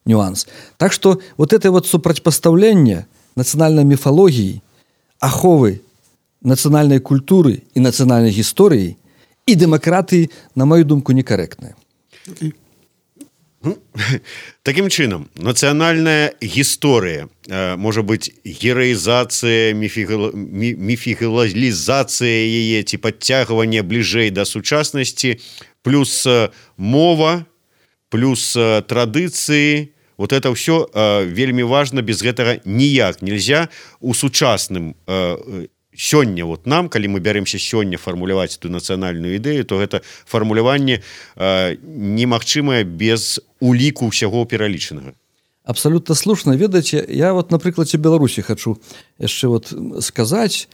нюанс. 0.06 0.47
Так 0.78 0.93
что 0.93 1.19
вот 1.38 1.54
это 1.54 1.71
вот 1.71 1.88
супрацьпастаўленне 1.88 3.06
нацыянальнай 3.36 3.86
міфалогіі 3.86 4.62
аховы 5.19 5.82
нацыянальнай 6.41 6.99
культуры 6.99 7.63
і 7.73 7.80
нацыянальнай 7.82 8.32
гісторыі 8.32 8.95
і 9.45 9.51
дэмакратыі 9.56 10.30
на 10.56 10.65
мою 10.65 10.86
думку 10.86 11.12
некарэктная 11.12 11.75
Такім 14.63 14.89
чынам 14.89 15.30
нацыянальная 15.36 16.34
гісторыя 16.41 17.28
э, 17.47 17.75
можа 17.75 18.01
быць 18.01 18.32
гераізацыя 18.45 19.73
міфігалізацыя 19.73 22.45
яе 22.45 22.84
ці 22.84 22.97
падцягванне 22.97 23.82
бліжэй 23.82 24.30
да 24.30 24.45
сучаснасці 24.45 25.39
плюс 25.82 26.28
э, 26.28 26.49
мова 26.78 27.45
плюс 28.10 28.56
э, 28.56 28.82
традыцыі 28.86 29.89
вот 30.17 30.32
это 30.32 30.54
все 30.56 30.88
вельмі 31.28 31.63
важно 31.63 32.01
без 32.01 32.23
гэтага 32.23 32.63
ніяк 32.63 33.21
нельзя 33.21 33.67
у 33.99 34.13
сучасным 34.13 34.95
сёння 35.97 36.45
вот 36.45 36.67
нам 36.67 36.89
калі 36.89 37.08
мы 37.08 37.19
бяремся 37.19 37.58
сёння 37.58 37.97
фармуляваць 37.97 38.58
эту 38.60 38.69
нацыянальную 38.69 39.36
ідэю 39.39 39.65
то 39.65 39.79
гэта 39.79 40.01
фармуляванне 40.25 41.01
немагчымае 41.36 42.84
без 42.84 43.39
уліку 43.60 44.12
ўсяго 44.12 44.45
пералічанага. 44.45 45.15
Абсолютно 45.65 46.13
слушна. 46.15 46.53
Ведаеце 46.53 47.03
я 47.10 47.34
вот 47.34 47.51
на 47.51 47.58
прыкладзе 47.58 47.97
беларусі 47.97 48.41
хочу 48.45 48.77
яшчэ 49.17 49.47
вот 49.47 49.73
сказаць. 50.05 50.67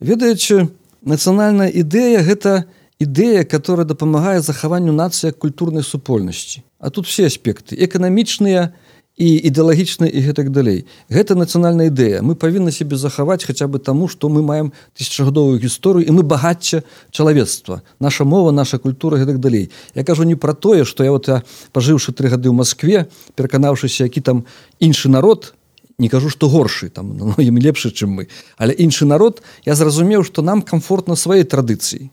Ведаючы 0.00 0.68
нацыянальная 1.00 1.72
ідэя 1.72 2.20
гэта 2.20 2.68
ідэя 3.00 3.44
которая 3.44 3.86
дапамагае 3.86 4.40
захаванню 4.40 4.92
нацыя 4.92 5.32
культурнай 5.32 5.82
супольнасці. 5.82 6.64
А 6.78 6.90
тут 6.90 7.06
все 7.06 7.26
аспекты 7.26 7.76
эканамічныя 7.76 8.72
і 9.16 9.28
ідэалагічна 9.48 10.06
і 10.06 10.20
гэтак 10.20 10.52
далей. 10.52 10.84
Гэта 11.08 11.32
нацыянальная 11.34 11.88
ідэя. 11.88 12.20
Мы 12.20 12.36
павінны 12.36 12.68
себе 12.68 13.00
захаваць 13.00 13.44
хаця 13.48 13.64
бы 13.66 13.80
таму 13.80 14.08
что 14.08 14.28
мы 14.28 14.42
маем 14.44 14.72
тысячагадовую 14.92 15.56
гісторыю 15.56 16.04
і 16.04 16.12
мы 16.12 16.22
багацце 16.22 16.84
чалавецтва. 17.10 17.80
Наша 17.98 18.24
мова 18.24 18.52
наша 18.52 18.78
культура 18.78 19.16
гэтак 19.16 19.40
далей. 19.40 19.70
Я 19.94 20.04
кажу 20.04 20.24
не 20.24 20.36
про 20.36 20.52
тое 20.52 20.84
что 20.84 21.04
я 21.04 21.10
вот 21.12 21.28
я 21.28 21.42
пажыўшы 21.72 22.12
тры 22.12 22.28
гады 22.28 22.52
ў 22.52 22.52
Москве 22.52 23.08
пераканаўшыся 23.36 24.04
які 24.04 24.20
там 24.20 24.44
іншы 24.80 25.08
народ 25.08 25.54
не 25.98 26.08
кажу 26.08 26.28
что 26.28 26.48
горшы 26.48 26.90
там 26.90 27.16
ім 27.40 27.56
лепшы 27.56 27.90
чым 27.90 28.20
мы 28.20 28.28
але 28.58 28.76
іншы 28.76 29.06
народ 29.06 29.40
я 29.64 29.74
зразумеў 29.74 30.24
что 30.24 30.42
нам 30.42 30.60
комфортна 30.60 31.16
сваёй 31.16 31.44
традыцыі 31.44 32.10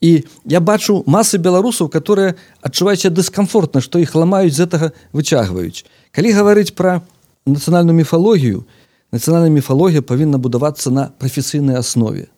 і 0.00 0.24
я 0.44 0.60
бачу 0.60 1.04
масы 1.06 1.38
беларусаў 1.38 1.88
которые 1.88 2.34
адчуваюць 2.60 3.10
дыскамфортна 3.12 3.80
что 3.80 3.98
іх 3.98 4.14
ламаюць 4.14 4.54
з 4.54 4.64
гэтага 4.64 4.92
выцягваюць 5.12 5.84
калі 6.12 6.32
гаварыць 6.32 6.72
пра 6.74 7.02
нацыянальную 7.46 7.96
міфалогію 7.96 8.64
нацыянальная 9.12 9.50
міфалогія 9.50 10.02
павінна 10.02 10.38
будавацца 10.38 10.90
на 10.90 11.10
прафесійнай 11.18 11.76
аснове. 11.76 12.30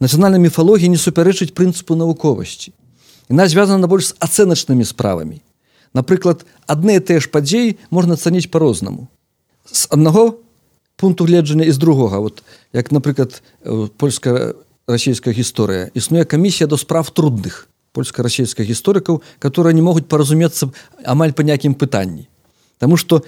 Нацыянальная 0.00 0.40
міфалогія 0.40 0.88
не 0.88 1.00
супярэчыць 1.00 1.52
прынцыпу 1.52 1.96
навуковасці. 1.96 2.72
Яна 3.28 3.48
звязана 3.48 3.86
больш 3.86 4.12
з 4.12 4.16
ацэначнымі 4.20 4.84
справамі. 4.84 5.40
Напрыклад 5.92 6.44
адны 6.68 7.00
тыя 7.00 7.20
ж 7.20 7.28
падзеі 7.32 7.76
можна 7.90 8.16
цаніць 8.16 8.48
по-рознаму 8.48 9.08
з 9.64 9.88
аднаго 9.90 10.40
пункту 10.96 11.24
гледжання 11.24 11.64
і 11.64 11.72
з 11.72 11.78
другога. 11.78 12.20
Вот 12.20 12.42
як 12.72 12.92
напрыклад 12.92 13.42
польская 13.96 14.54
расійская 14.86 15.34
гісторыя 15.34 15.90
існуе 15.94 16.24
камісія 16.24 16.66
до 16.66 16.78
справ 16.78 17.10
трудных 17.10 17.66
польска-расійскіх 17.92 18.66
гісторыкаў 18.66 19.22
которые 19.38 19.74
не 19.74 19.82
могуць 19.82 20.06
паразумецца 20.06 20.70
амаль 21.04 21.32
па 21.32 21.42
някім 21.42 21.74
пытанні. 21.74 22.28
Таму 22.78 22.96
что 22.96 23.24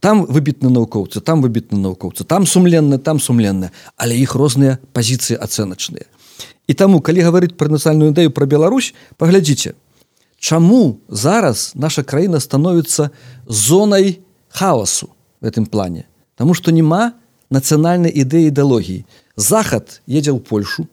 там 0.00 0.24
выбітны 0.24 0.70
навукоўцы 0.72 1.20
там 1.20 1.42
выбітны 1.42 1.78
навукоўцы 1.78 2.24
там 2.24 2.46
сумленны 2.46 2.98
там 2.98 3.20
сумленны 3.20 3.70
але 3.96 4.16
іх 4.16 4.34
розныя 4.34 4.78
пазіцыі 4.92 5.36
ацэначныя 5.36 6.08
і 6.66 6.72
таму 6.74 7.00
калі 7.00 7.20
гаварыць 7.28 7.54
пра 7.60 7.68
нацыянальную 7.68 8.10
ідэю 8.16 8.32
пра 8.32 8.46
Беларусь 8.46 8.94
паглядзіце 9.20 9.76
чаму 10.42 10.98
зараз 11.08 11.72
наша 11.74 12.02
краіна 12.02 12.40
становіцца 12.40 13.10
зонай 13.46 14.20
хаосу 14.48 15.14
в 15.40 15.46
этом 15.46 15.66
плане? 15.66 16.04
Таму 16.34 16.54
что 16.54 16.72
няма 16.72 17.12
нацыянальнай 17.50 18.10
ідэі 18.10 18.48
ідэалогіі 18.48 19.04
захад 19.36 20.00
едзе 20.08 20.32
ў 20.32 20.40
Польшу 20.40 20.88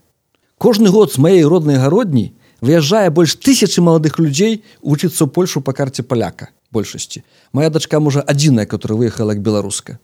кожны 0.60 0.92
год 0.92 1.16
з 1.16 1.18
маей 1.18 1.48
роднай 1.48 1.80
гародні 1.80 2.36
выязджае 2.62 3.10
больш 3.10 3.40
тысячи 3.40 3.80
маладых 3.80 4.20
людзей 4.20 4.62
вучыцца 4.84 5.24
ў 5.26 5.32
Польшу 5.32 5.64
па 5.64 5.72
карце 5.74 6.04
паляка 6.04 6.52
большасці. 6.72 7.24
Моя 7.56 7.72
дачка 7.72 8.04
можа 8.04 8.22
адзіная 8.22 8.68
которая 8.68 9.00
выехала 9.00 9.34
к 9.34 9.40
беларуска. 9.40 9.98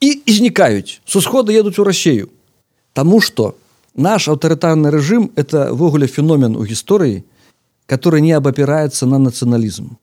І 0.00 0.22
і 0.24 0.30
знікаюць. 0.32 1.02
С 1.04 1.16
усхода 1.18 1.52
едуць 1.52 1.78
у 1.78 1.84
рассею 1.84 2.30
Таму 2.94 3.20
что 3.20 3.58
наш 3.94 4.30
аўтарытарны 4.30 4.94
рэжым 4.94 5.34
это 5.34 5.74
ввогуле 5.74 6.06
феномен 6.06 6.56
у 6.56 6.64
гісторыі 6.64 7.26
который 7.90 8.20
не 8.20 8.32
абапірается 8.32 9.06
на 9.06 9.18
нацыяналізм. 9.18 9.98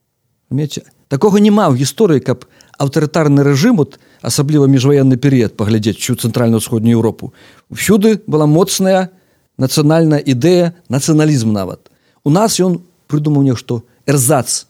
Такого 1.08 1.38
няма 1.38 1.72
ў 1.72 1.80
гісторыі 1.80 2.20
каб 2.20 2.44
аўтарытарны 2.76 3.40
рэжым 3.40 3.80
вот 3.80 3.98
асабліва 4.20 4.68
міжваенны 4.68 5.16
перыяд 5.16 5.56
паглядзець 5.56 5.96
всю 5.96 6.16
цэнтральна-сходнюю 6.20 6.98
Еўропу. 6.98 7.32
Всюды 7.70 8.20
была 8.26 8.46
моцная 8.46 9.15
нацыянальная 9.58 10.20
ідэя 10.20 10.72
нацыяналізм 10.88 11.52
нават. 11.52 11.90
У 12.24 12.30
нас 12.30 12.60
ён 12.60 12.82
прыдумаў 13.06 13.42
нешто 13.42 13.82
эрзац 14.06 14.66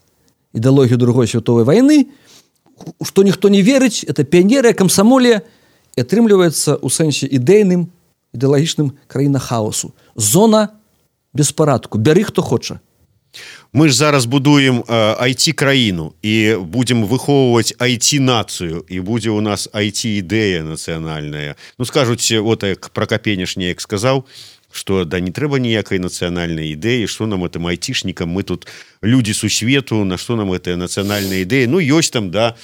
ідэалогію 0.53 0.96
другой 0.96 1.27
святовой 1.27 1.64
войны 1.64 2.09
что 3.03 3.22
ніхто 3.22 3.49
не 3.49 3.62
верыць 3.62 4.05
это 4.05 4.25
піянеры 4.25 4.72
камсамоле 4.72 5.42
і 5.96 6.05
атрымліваецца 6.05 6.77
у 6.85 6.88
сэнсе 6.92 7.27
ідэйным 7.27 7.88
ідэалагічным 8.37 8.92
краіна 9.09 9.38
хаосу. 9.40 9.94
Зона 10.14 10.77
беспарадку. 11.33 11.99
Бяры 11.99 12.25
хто 12.25 12.42
хоча. 12.42 12.81
Мы 13.72 13.88
ж 13.88 13.96
зараз 13.96 14.25
будуем 14.25 14.85
айти 14.88 15.53
краіну 15.53 16.14
і 16.22 16.57
будем 16.61 17.05
выхоўваць 17.05 17.77
айти 17.79 18.20
нацыю 18.20 18.85
і 18.88 19.01
будзе 19.01 19.31
у 19.31 19.40
нас 19.40 19.68
айти 19.72 20.16
ідэя 20.20 20.64
нацыянальная. 20.64 21.57
Ну 21.79 21.85
скажуць 21.85 22.33
вот 22.40 22.62
як 22.62 22.88
про 22.90 23.07
капенеш 23.07 23.57
неяк 23.57 23.81
сказаў 23.81 24.25
что 24.77 25.05
да 25.05 25.21
не 25.21 25.33
трэба 25.33 25.59
ніякай 25.59 25.99
нацыянальнай 25.99 26.77
ідэі 26.77 27.09
что 27.09 27.27
нам 27.27 27.45
этим 27.45 27.67
айцішнікам 27.67 28.29
мы 28.29 28.43
тут 28.45 28.69
люди 29.03 29.33
сусвету 29.33 30.05
на 30.05 30.17
что 30.21 30.37
нам 30.37 30.53
гэтая 30.53 30.77
нацыянальная 30.77 31.43
ідэя 31.49 31.67
ну 31.67 31.81
ёсць 31.81 32.12
там 32.12 32.31
да 32.31 32.55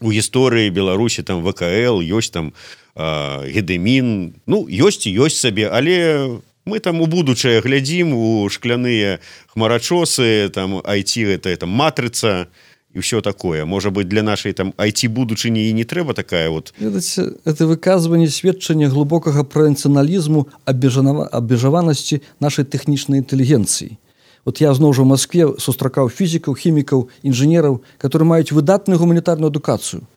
у 0.00 0.12
гісторыі 0.12 0.72
беларусі 0.72 1.22
там 1.22 1.44
вКл 1.44 2.00
ёсць 2.00 2.32
там 2.32 2.56
гедемін 2.96 4.34
ну 4.46 4.64
ёсць 4.64 5.04
ёсць 5.04 5.40
сабе 5.44 5.68
але 5.68 6.40
мы 6.64 6.80
там 6.80 7.00
у 7.00 7.06
будучае 7.06 7.60
глядзім 7.60 8.16
у 8.16 8.48
шкляныя 8.48 9.20
хмарачосы 9.52 10.48
там 10.48 10.80
айти 10.82 11.22
это 11.22 11.52
это 11.52 11.66
матрыца 11.66 12.48
и 12.48 12.65
і 12.96 13.00
все 13.00 13.20
такое. 13.20 13.64
Можа 13.64 13.90
быть 13.90 14.08
для 14.08 14.22
нашай 14.22 14.52
там 14.52 14.72
айти 14.76 15.06
будучыні 15.08 15.68
і 15.68 15.72
не 15.76 15.84
трэба 15.84 16.14
такая 16.14 16.48
вот 16.48 16.72
Ведаце, 16.80 17.36
это 17.44 17.66
выказванне 17.66 18.28
сведчання 18.28 18.88
глубокага 18.88 19.44
праэнцыяналізму 19.44 20.48
абмежаванасці 20.64 22.20
нашай 22.40 22.64
тэхнічнай 22.64 23.20
інтэлігенцыі. 23.20 24.00
Вот 24.46 24.60
я 24.60 24.72
зноў 24.72 24.96
жа 24.96 25.04
Москве 25.04 25.52
сустракаў 25.60 26.08
фізікаў 26.08 26.56
хімікаў 26.56 27.08
інжынераў 27.22 27.84
которые 27.98 28.28
маюць 28.28 28.56
выдатную 28.56 28.96
гуманітарную 28.96 29.52
адукацыю. 29.52 30.08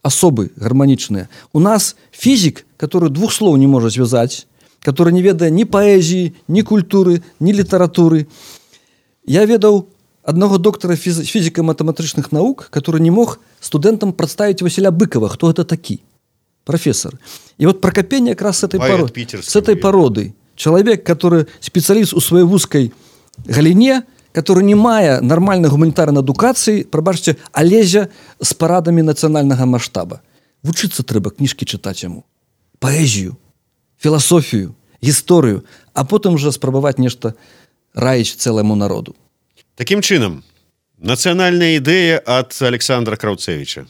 Асобы 0.00 0.50
гарманічныя. 0.56 1.28
У 1.52 1.60
нас 1.60 1.96
фізік 2.16 2.64
который 2.80 3.10
двух 3.10 3.32
слоў 3.32 3.60
не 3.60 3.68
можа 3.68 3.92
звязаць 3.92 4.48
который 4.80 5.12
не 5.12 5.20
ведае 5.20 5.52
ні 5.52 5.68
паэзіі 5.68 6.32
ні 6.48 6.62
культуры 6.64 7.20
ні 7.40 7.52
літаратуры. 7.52 8.24
Я 9.28 9.44
ведаў 9.44 9.92
аднаго 10.22 10.58
доктара 10.58 10.94
фізіка-матэматрычных 10.94 12.32
навук 12.32 12.68
который 12.70 13.00
не 13.00 13.10
мог 13.10 13.40
студэнтам 13.60 14.12
прадставіць 14.12 14.62
Васіля 14.62 14.90
быкова 14.90 15.28
хто 15.28 15.50
это 15.50 15.64
такі 15.64 16.00
профессор. 16.64 17.18
І 17.58 17.66
вот 17.66 17.80
прокапение 17.80 18.34
как 18.34 18.42
раз 18.42 18.58
с 18.58 18.64
этой 18.64 18.78
пород... 18.78 19.16
с 19.16 19.56
этой 19.56 19.76
породы 19.76 20.34
чалавек 20.56 21.04
который 21.04 21.46
спецыяліст 21.60 22.14
у 22.14 22.20
сваёй 22.20 22.44
вузкай 22.44 22.92
галіне 23.46 24.02
который 24.32 24.62
не 24.62 24.74
мае 24.74 25.20
нармальной 25.20 25.68
гуманітарнай 25.68 26.22
адукацыі 26.22 26.84
прабачце 26.84 27.36
алезя 27.52 28.08
з 28.40 28.54
парадамі 28.54 29.02
нацыянальнага 29.02 29.66
маштаба 29.66 30.20
вучыцца 30.62 31.02
трэба 31.02 31.34
кніжкі 31.34 31.66
чытаць 31.66 32.04
яму 32.04 32.24
паэзію 32.78 33.36
філасофію 33.98 34.74
гісторыю 35.02 35.64
а 35.94 36.04
потым 36.04 36.38
жа 36.38 36.52
спрабаваць 36.52 36.98
нешта 36.98 37.34
раіць 37.94 38.36
цэламу 38.36 38.76
народу 38.76 39.16
Такім 39.72 40.04
чынам 40.04 40.44
нацыянальная 41.00 41.80
ідэя 41.80 42.20
ад 42.28 42.52
Александра 42.60 43.16
Краўцевича. 43.16 43.88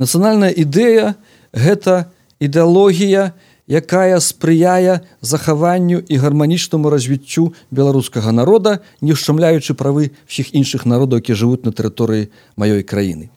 Нацыянальная 0.00 0.48
ідэя 0.48 1.20
гэта 1.52 2.08
ідэалогія, 2.40 3.36
якая 3.68 4.16
спрыяе 4.24 5.04
захаванню 5.20 6.00
і 6.00 6.14
гарманічнаму 6.16 6.88
развіццю 6.88 7.52
беларускага 7.68 8.32
народа, 8.32 8.80
не 9.04 9.12
ўшчамляючы 9.12 9.76
правы 9.76 10.16
ўсіх 10.24 10.56
іншых 10.56 10.88
народаў, 10.88 11.20
які 11.20 11.36
жывуць 11.36 11.68
на 11.68 11.76
тэрыторыі 11.76 12.32
маёй 12.56 12.80
краіны. 12.80 13.28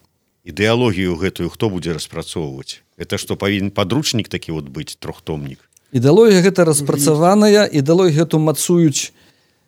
Ідэалогію 0.47 1.19
гэтую 1.19 1.51
хто 1.51 1.67
будзе 1.67 1.91
распрацоўваць. 1.91 2.79
Это 2.95 3.19
што 3.19 3.35
павінен 3.35 3.75
падручнік 3.75 4.31
такі 4.31 4.55
вот 4.55 4.71
быць 4.71 4.95
трохтомнік. 4.95 5.59
Ідэалогія 5.91 6.47
гэта 6.47 6.63
распрацаваная, 6.63 7.67
ідэалогію 7.67 8.23
гэту 8.23 8.39
мацуюць 8.39 9.11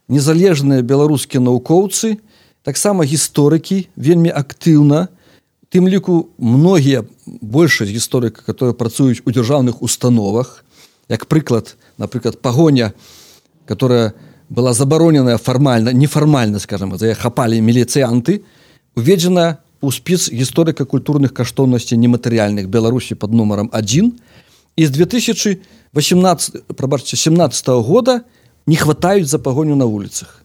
незалежныя 0.08 0.82
беларускія 0.82 1.42
навукоўцы 1.42 2.18
таксама 2.64 3.06
гісторыкі 3.06 3.88
вельмі 3.96 4.30
актыўна. 4.30 5.10
Тым 5.70 5.88
ліку 5.90 6.30
многія 6.38 7.06
большасць 7.26 7.92
гісторыка 7.92 8.42
которые 8.42 8.74
працуюць 8.74 9.22
у 9.26 9.32
дзяржаўных 9.32 9.82
установах 9.82 10.64
як 11.10 11.28
прыклад 11.28 11.76
напрыклад 11.98 12.42
пагоня 12.42 12.94
которая 13.66 14.14
была 14.50 14.74
забароненая 14.74 15.38
фармальна 15.38 15.90
нефармальна 15.90 16.60
скажем 16.60 16.98
за 16.98 17.14
хапалі 17.14 17.62
міліцыянты 17.62 18.42
уведзена 18.96 19.58
у 19.82 19.92
спіс 19.92 20.30
гісторыка-культурных 20.32 21.34
каштоўнасцей 21.34 21.98
нематэрыяльных 21.98 22.70
беларусі 22.70 23.16
под 23.16 23.34
нумаром 23.34 23.70
1 23.74 24.14
і 24.76 24.86
з 24.86 24.90
2018 24.90 26.64
прабачце 26.76 27.18
17 27.18 27.68
-го 27.68 27.82
года 27.82 28.22
не 28.68 28.76
хватаюць 28.76 29.30
за 29.30 29.40
пагоню 29.40 29.76
на 29.76 29.86
вуліцах. 29.86 30.42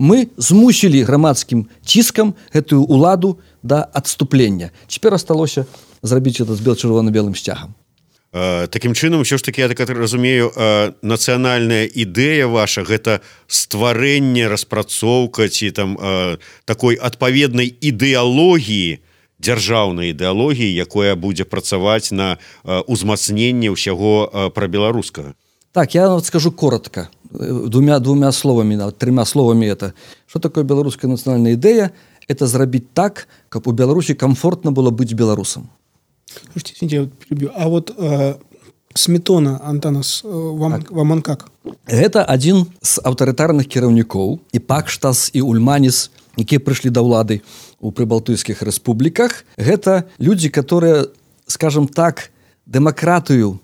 Мы 0.00 0.32
змусілі 0.36 1.02
грамадскім 1.04 1.68
ціскам 1.84 2.34
гэтую 2.54 2.88
уладу 2.88 3.38
да 3.62 3.84
адступлення. 3.92 4.70
Цяпер 4.88 5.14
асталося 5.14 5.66
зрабіць 6.02 6.40
это 6.40 6.54
з 6.54 6.60
бел 6.60 6.74
чырвона-белым 6.74 7.36
сцягам 7.36 7.74
Такім 8.30 8.94
чынам 8.94 9.26
ўсё 9.26 9.38
ж 9.38 9.42
таки 9.42 9.60
я 9.60 9.68
так 9.68 9.90
разумею 9.90 10.54
нацыянальная 11.02 11.90
ідэя 11.90 12.46
ваша 12.46 12.86
гэта 12.86 13.26
стварэнне 13.50 14.46
распрацоўка 14.46 15.50
ці 15.50 15.74
там 15.74 15.98
такой 16.62 16.94
адпаведнай 16.94 17.66
ідэалогіі 17.66 19.02
дзяржаўнай 19.42 20.14
ідэалогіі 20.14 20.78
якое 20.78 21.18
будзе 21.18 21.42
працаваць 21.42 22.14
на 22.14 22.38
узмацненне 22.62 23.74
ўсяго 23.74 24.30
пра 24.54 24.66
беларускага 24.70 25.34
так 25.72 25.94
я 25.94 26.08
вот 26.08 26.26
скажу 26.26 26.52
коротко 26.52 27.08
двумя 27.30 27.98
двумя 27.98 28.32
словамі 28.32 28.76
на 28.76 28.90
тремя 28.90 29.24
словамі 29.24 29.66
это 29.66 29.92
что 30.26 30.38
такое 30.38 30.64
беларуская 30.64 31.10
нацыянальная 31.10 31.54
ідэя 31.54 31.90
это 32.28 32.46
зрабіць 32.46 32.90
так 32.94 33.28
каб 33.48 33.68
у 33.68 33.72
беларусі 33.72 34.14
комфортно 34.14 34.72
было 34.72 34.90
быць 34.90 35.14
беларусам 35.14 35.68
Слушайте, 36.52 36.74
извините, 36.76 36.96
я 36.96 37.06
перебью. 37.28 37.50
А 37.56 37.68
вот 37.68 37.92
э, 37.98 38.34
Сметона, 38.94 39.60
Антанас, 39.64 40.22
э, 40.24 40.28
вам, 40.28 40.72
Так. 40.72 40.90
вам 40.90 41.10
он 41.10 41.22
как? 41.22 41.50
Гэта 41.86 42.24
адзін 42.24 42.66
з 42.82 42.98
аўтарытарных 43.02 43.66
кіраўнікоў 43.66 44.38
і 44.52 44.58
пакштас 44.58 45.30
і 45.34 45.42
ульманіс 45.42 46.10
якія 46.38 46.62
прыйшлі 46.62 46.90
да 46.90 47.02
ўлады 47.02 47.42
у 47.82 47.90
прыбалтыйскіх 47.90 48.62
рэспубліках 48.62 49.44
гэта 49.58 50.06
людзі 50.18 50.48
которые 50.50 51.10
скажем 51.46 51.86
так 51.86 52.30
дэмакратыю 52.66 53.58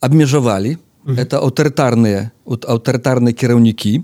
абмежавалі 0.00 0.78
это 1.16 1.40
аўтарытарныя 1.40 2.30
аўтарытарныя 2.44 3.32
кіраўнікі 3.32 4.02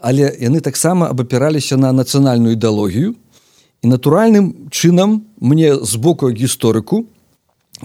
але 0.00 0.32
яны 0.40 0.60
таксама 0.60 1.10
абапіраліся 1.12 1.76
на 1.76 1.92
нацыянальную 1.92 2.56
ідэалогію. 2.56 3.14
І 3.80 3.86
натуральным 3.88 4.68
чынам 4.70 5.24
мне 5.40 5.76
з 5.76 5.96
боку 5.96 6.28
гісторыку 6.32 7.06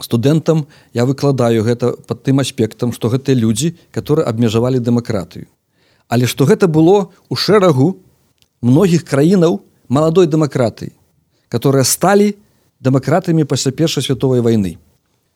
студэнтам 0.01 0.67
я 0.93 1.05
выкладаю 1.05 1.63
гэта 1.63 1.95
под 1.95 2.23
тым 2.23 2.39
аспектам 2.39 2.91
што 2.91 3.11
гэтыя 3.11 3.35
людзі 3.35 3.75
которые 3.91 4.27
абмежавалі 4.27 4.79
дэмакратыю. 4.79 5.47
Але 6.07 6.27
што 6.27 6.45
гэта 6.45 6.67
было 6.67 7.11
у 7.29 7.35
шэрагу 7.35 7.99
многіх 8.61 9.03
краінаў 9.03 9.61
маладой 9.87 10.27
дэмакратыі 10.27 10.91
которые 11.47 11.83
сталі 11.83 12.35
дэмакратамі 12.79 13.43
пасля 13.43 13.71
першай 13.71 14.03
святовай 14.03 14.41
войны 14.41 14.79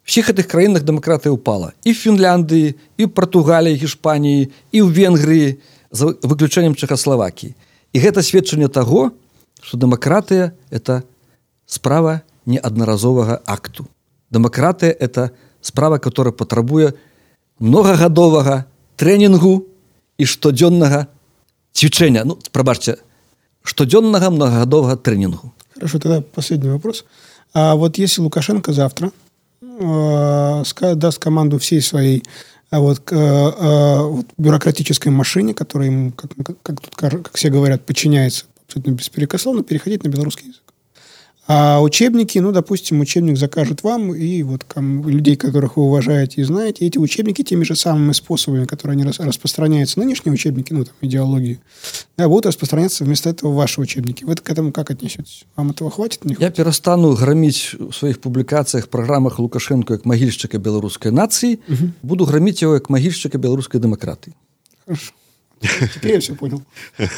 всіх 0.09 0.33
гэтых 0.33 0.49
краінах 0.49 0.81
дэмакратыя 0.81 1.29
упала 1.29 1.77
і 1.85 1.93
фінляндыі 1.93 2.73
і 2.97 3.03
португаліі 3.13 3.77
гішпаніі 3.77 4.49
і 4.73 4.77
ў 4.81 4.89
венгрыі 4.89 5.61
за 5.93 6.17
выключэннем 6.25 6.73
чехаславакіі 6.73 7.53
і 7.93 7.97
гэта 8.01 8.25
сведчанне 8.25 8.73
таго 8.73 9.13
что 9.61 9.77
дэмакратыя 9.77 10.57
это 10.73 11.03
справа 11.69 12.25
неаднаразовага 12.49 13.41
акту. 13.45 13.85
Дэмакратыя 14.33 14.89
это 14.89 15.29
справа 15.61 15.99
которая 16.01 16.33
патрабуе 16.33 16.97
многагадовага 17.59 18.65
трэнінгу 18.97 19.67
і 20.17 20.23
штодзённага 20.25 21.05
цвічэння. 21.77 22.25
Ну 22.25 22.39
прабачце 22.49 22.97
штодзённага 23.61 24.33
многагадовага 24.33 24.97
трэнінгу. 24.97 25.53
Хорошо, 25.75 25.99
тогда 25.99 26.21
последний 26.21 26.71
вопрос. 26.71 27.05
А 27.53 27.75
вот 27.75 27.99
если 27.99 28.23
Лукашенко 28.23 28.73
завтра 28.73 29.07
ска- 29.07 29.28
даст 29.61 31.19
команду 31.19 31.59
всей 31.59 31.81
своей 31.81 32.23
а 32.69 32.79
вот, 32.79 32.99
к, 32.99 33.13
э, 33.13 33.17
э, 33.17 34.01
вот 34.03 34.27
бюрократической 34.37 35.09
машине, 35.09 35.53
которая 35.53 35.89
ему, 35.89 36.11
как, 36.11 36.31
как, 36.43 36.61
как 36.61 36.81
тут 36.81 36.95
как 36.95 37.35
все 37.35 37.49
говорят, 37.49 37.85
подчиняется 37.85 38.45
абсолютно 38.67 38.91
беспрекословно, 38.91 39.63
переходить 39.63 40.03
на 40.03 40.09
белорусский 40.09 40.49
язык. 40.49 40.61
А 41.48 41.82
учебники, 41.82 42.38
ну, 42.38 42.52
допустим, 42.52 43.00
учебник 43.00 43.36
закажут 43.36 43.82
вам 43.82 44.14
и 44.14 44.42
вот 44.42 44.64
ком- 44.64 45.06
людей, 45.06 45.36
которых 45.36 45.76
вы 45.76 45.82
уважаете 45.82 46.40
и 46.40 46.44
знаете, 46.44 46.86
эти 46.86 46.96
учебники 46.96 47.42
теми 47.42 47.64
же 47.64 47.76
самыми 47.76 48.12
способами, 48.14 48.64
которые 48.64 48.94
они 48.94 49.04
рас- 49.04 49.20
распространяются, 49.20 50.00
нынешние 50.00 50.32
учебники, 50.32 50.72
ну, 50.72 50.84
там, 50.86 50.94
идеологии, 51.02 51.60
да, 52.16 52.28
будут 52.28 52.46
распространяться 52.46 53.04
вместо 53.04 53.28
этого 53.28 53.52
ваши 53.52 53.78
учебники. 53.82 54.24
Вы 54.24 54.36
к 54.36 54.48
этому 54.48 54.72
как 54.72 54.90
отнесетесь? 54.90 55.44
Вам 55.54 55.70
этого 55.72 55.90
хватит? 55.90 56.24
Не 56.24 56.32
я 56.32 56.36
хватит? 56.38 56.56
перастану 56.56 57.12
граміць 57.12 57.74
у 57.78 57.92
сваіх 57.92 58.20
публікацыях 58.22 58.88
праграмах 58.88 59.38
лукашенко 59.38 59.92
як 60.00 60.06
магільшчыка 60.06 60.56
беларускай 60.58 61.12
нацыі 61.12 61.58
буду 62.02 62.24
граміць 62.24 62.62
яго 62.62 62.74
як 62.80 62.88
магільшчыка 62.88 63.36
беларускай 63.36 63.80
дэмакратыі 63.84 64.32
Хорошо. 64.86 65.12
Теперь 65.94 66.12
я 66.12 66.18
все 66.20 66.32
понял. 66.32 66.62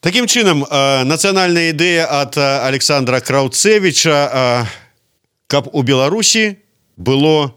Такім 0.00 0.26
чынам 0.30 0.62
э, 0.62 1.04
нацыянальная 1.04 1.74
ідэя 1.74 2.06
ад 2.06 2.38
Александра 2.38 3.20
Краўцевіча 3.20 4.14
э, 4.14 4.64
каб 5.50 5.68
у 5.72 5.82
Беларусі 5.82 6.58
было 6.96 7.50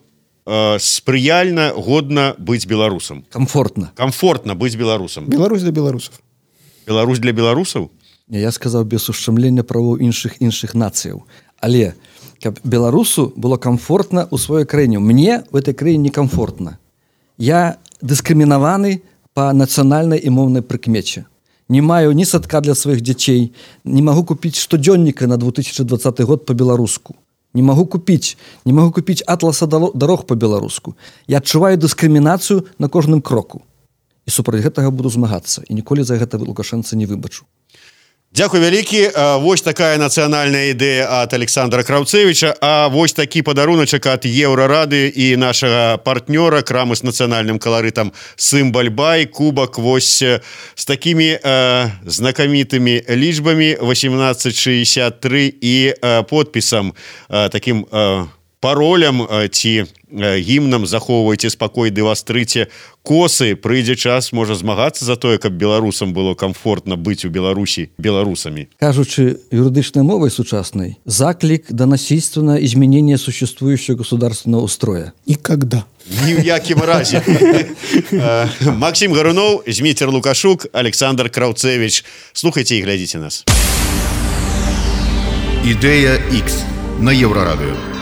э, 0.45 0.79
спрыяльна 0.79 1.71
годна 1.77 2.33
быць 2.37 2.65
беларусам. 2.65 3.25
Комфортна 3.29 3.91
комфортна 3.95 4.55
быць 4.55 4.75
беларусам. 4.75 5.29
Беларусь 5.29 5.61
для 5.61 5.71
белорусов. 5.71 6.17
Беларусь 6.87 7.19
для 7.19 7.31
беларусаў? 7.31 7.91
Я 8.27 8.51
сказаў 8.51 8.85
без 8.85 9.09
ушчамлення 9.09 9.61
правоў 9.61 10.01
іншых 10.01 10.41
іншых 10.41 10.73
нацыяў 10.73 11.21
але 11.61 11.93
каб 12.43 12.59
беларусу 12.63 13.31
было 13.35 13.57
комфортна 13.57 14.27
у 14.31 14.37
сваёй 14.37 14.65
краіне 14.65 14.99
мне 14.99 15.43
в 15.51 15.55
этой 15.55 15.73
краіне 15.73 16.09
некомфортна 16.09 16.79
я 17.37 17.77
дыскрымінаваны 18.01 19.01
по 19.33 19.53
нацыянальнай 19.53 20.19
і 20.19 20.29
моўнай 20.29 20.65
прыкмече 20.65 21.25
не 21.71 21.81
маю 21.81 22.11
ні 22.11 22.25
садка 22.27 22.59
для 22.59 22.75
сваіх 22.75 22.99
дзяцей 22.99 23.55
не 23.87 24.01
магу 24.03 24.27
купіць 24.27 24.59
штодзённіка 24.59 25.27
на 25.31 25.37
2020 25.39 26.19
год 26.27 26.45
по-беларуску 26.45 27.15
не 27.53 27.63
магу 27.63 27.85
купіць 27.85 28.35
не 28.65 28.73
магу 28.75 28.91
купіць 28.91 29.23
атласа 29.23 29.67
дарог 29.71 30.27
по-беларуску 30.27 30.95
я 31.27 31.39
адчуваю 31.39 31.79
дыскрымінацыю 31.79 32.67
на 32.79 32.87
кожным 32.91 33.21
кроку. 33.21 33.63
І 34.27 34.31
супраць 34.31 34.61
гэтага 34.61 34.91
буду 34.91 35.09
змагацца 35.09 35.63
і 35.67 35.73
ніколі 35.73 36.03
за 36.03 36.19
гэта 36.19 36.37
лукашэнца 36.37 36.99
не 36.99 37.07
выбачу 37.07 37.47
Дякую 38.33 38.63
вялікі 38.63 39.11
Вось 39.43 39.61
такая 39.61 39.97
нацыянальная 39.99 40.71
ідэя 40.71 41.03
ад 41.19 41.33
Александра 41.35 41.83
Краўцевіча. 41.83 42.55
А 42.61 42.87
вось 42.87 43.11
такі 43.11 43.43
падаруначак 43.43 44.07
ад 44.07 44.23
еўрарады 44.23 45.11
і 45.11 45.35
нашага 45.35 45.99
партнёра 45.99 46.63
крамы 46.63 46.95
з 46.95 47.03
нацыянальным 47.03 47.59
каларытам 47.59 48.15
сымбальбай 48.39 49.27
кубак 49.27 49.75
вось 49.75 50.23
з 50.23 50.83
такімі 50.87 51.43
э, 51.43 51.91
знакамітымі 52.07 53.03
лічбамі 53.03 53.75
1863 53.75 55.53
і 55.61 55.93
э, 55.99 56.23
подпісам 56.23 56.95
э, 57.27 57.49
таким 57.49 57.85
э, 57.91 58.25
паролям 58.61 59.25
э, 59.25 59.49
ці 59.49 59.83
э, 59.83 60.39
гімнам 60.39 60.85
захоўвайце 60.85 61.49
спакой 61.49 61.89
ды 61.89 62.05
вастрыце 62.05 62.69
косы. 63.01 63.57
Прыйдзе 63.57 63.97
час 63.97 64.31
можа 64.31 64.55
змагацца 64.55 65.03
за 65.03 65.17
тое 65.17 65.41
каб 65.41 65.57
беларусам 65.57 66.13
было 66.13 66.37
комфортна 66.37 66.95
быць 66.95 67.25
у 67.25 67.29
беларусі 67.33 67.89
беларусамі. 67.97 68.69
Кажучы 68.79 69.41
юрыдычнай 69.51 70.05
мовай 70.05 70.29
сучаснай 70.29 71.01
заклік 71.05 71.73
да 71.73 71.89
насильственного 71.89 72.63
изменения 72.63 73.17
существующего 73.17 73.97
государственного 73.97 74.61
устроя. 74.61 75.11
Никогда. 75.25 75.83
ні 76.25 76.33
ў 76.33 76.45
якім 76.45 76.81
разе 76.81 77.21
Максим 78.77 79.13
гаруноў 79.13 79.63
зміцер 79.67 80.09
лукашук 80.09 80.67
Александр 80.73 81.29
краўцевич 81.29 82.05
слухайте 82.33 82.77
і 82.77 82.81
глядзіце 82.81 83.17
нас. 83.17 83.45
Ідэя 85.61 86.17
X 86.33 86.65
на 86.99 87.13
Еўрарадыё. 87.13 88.00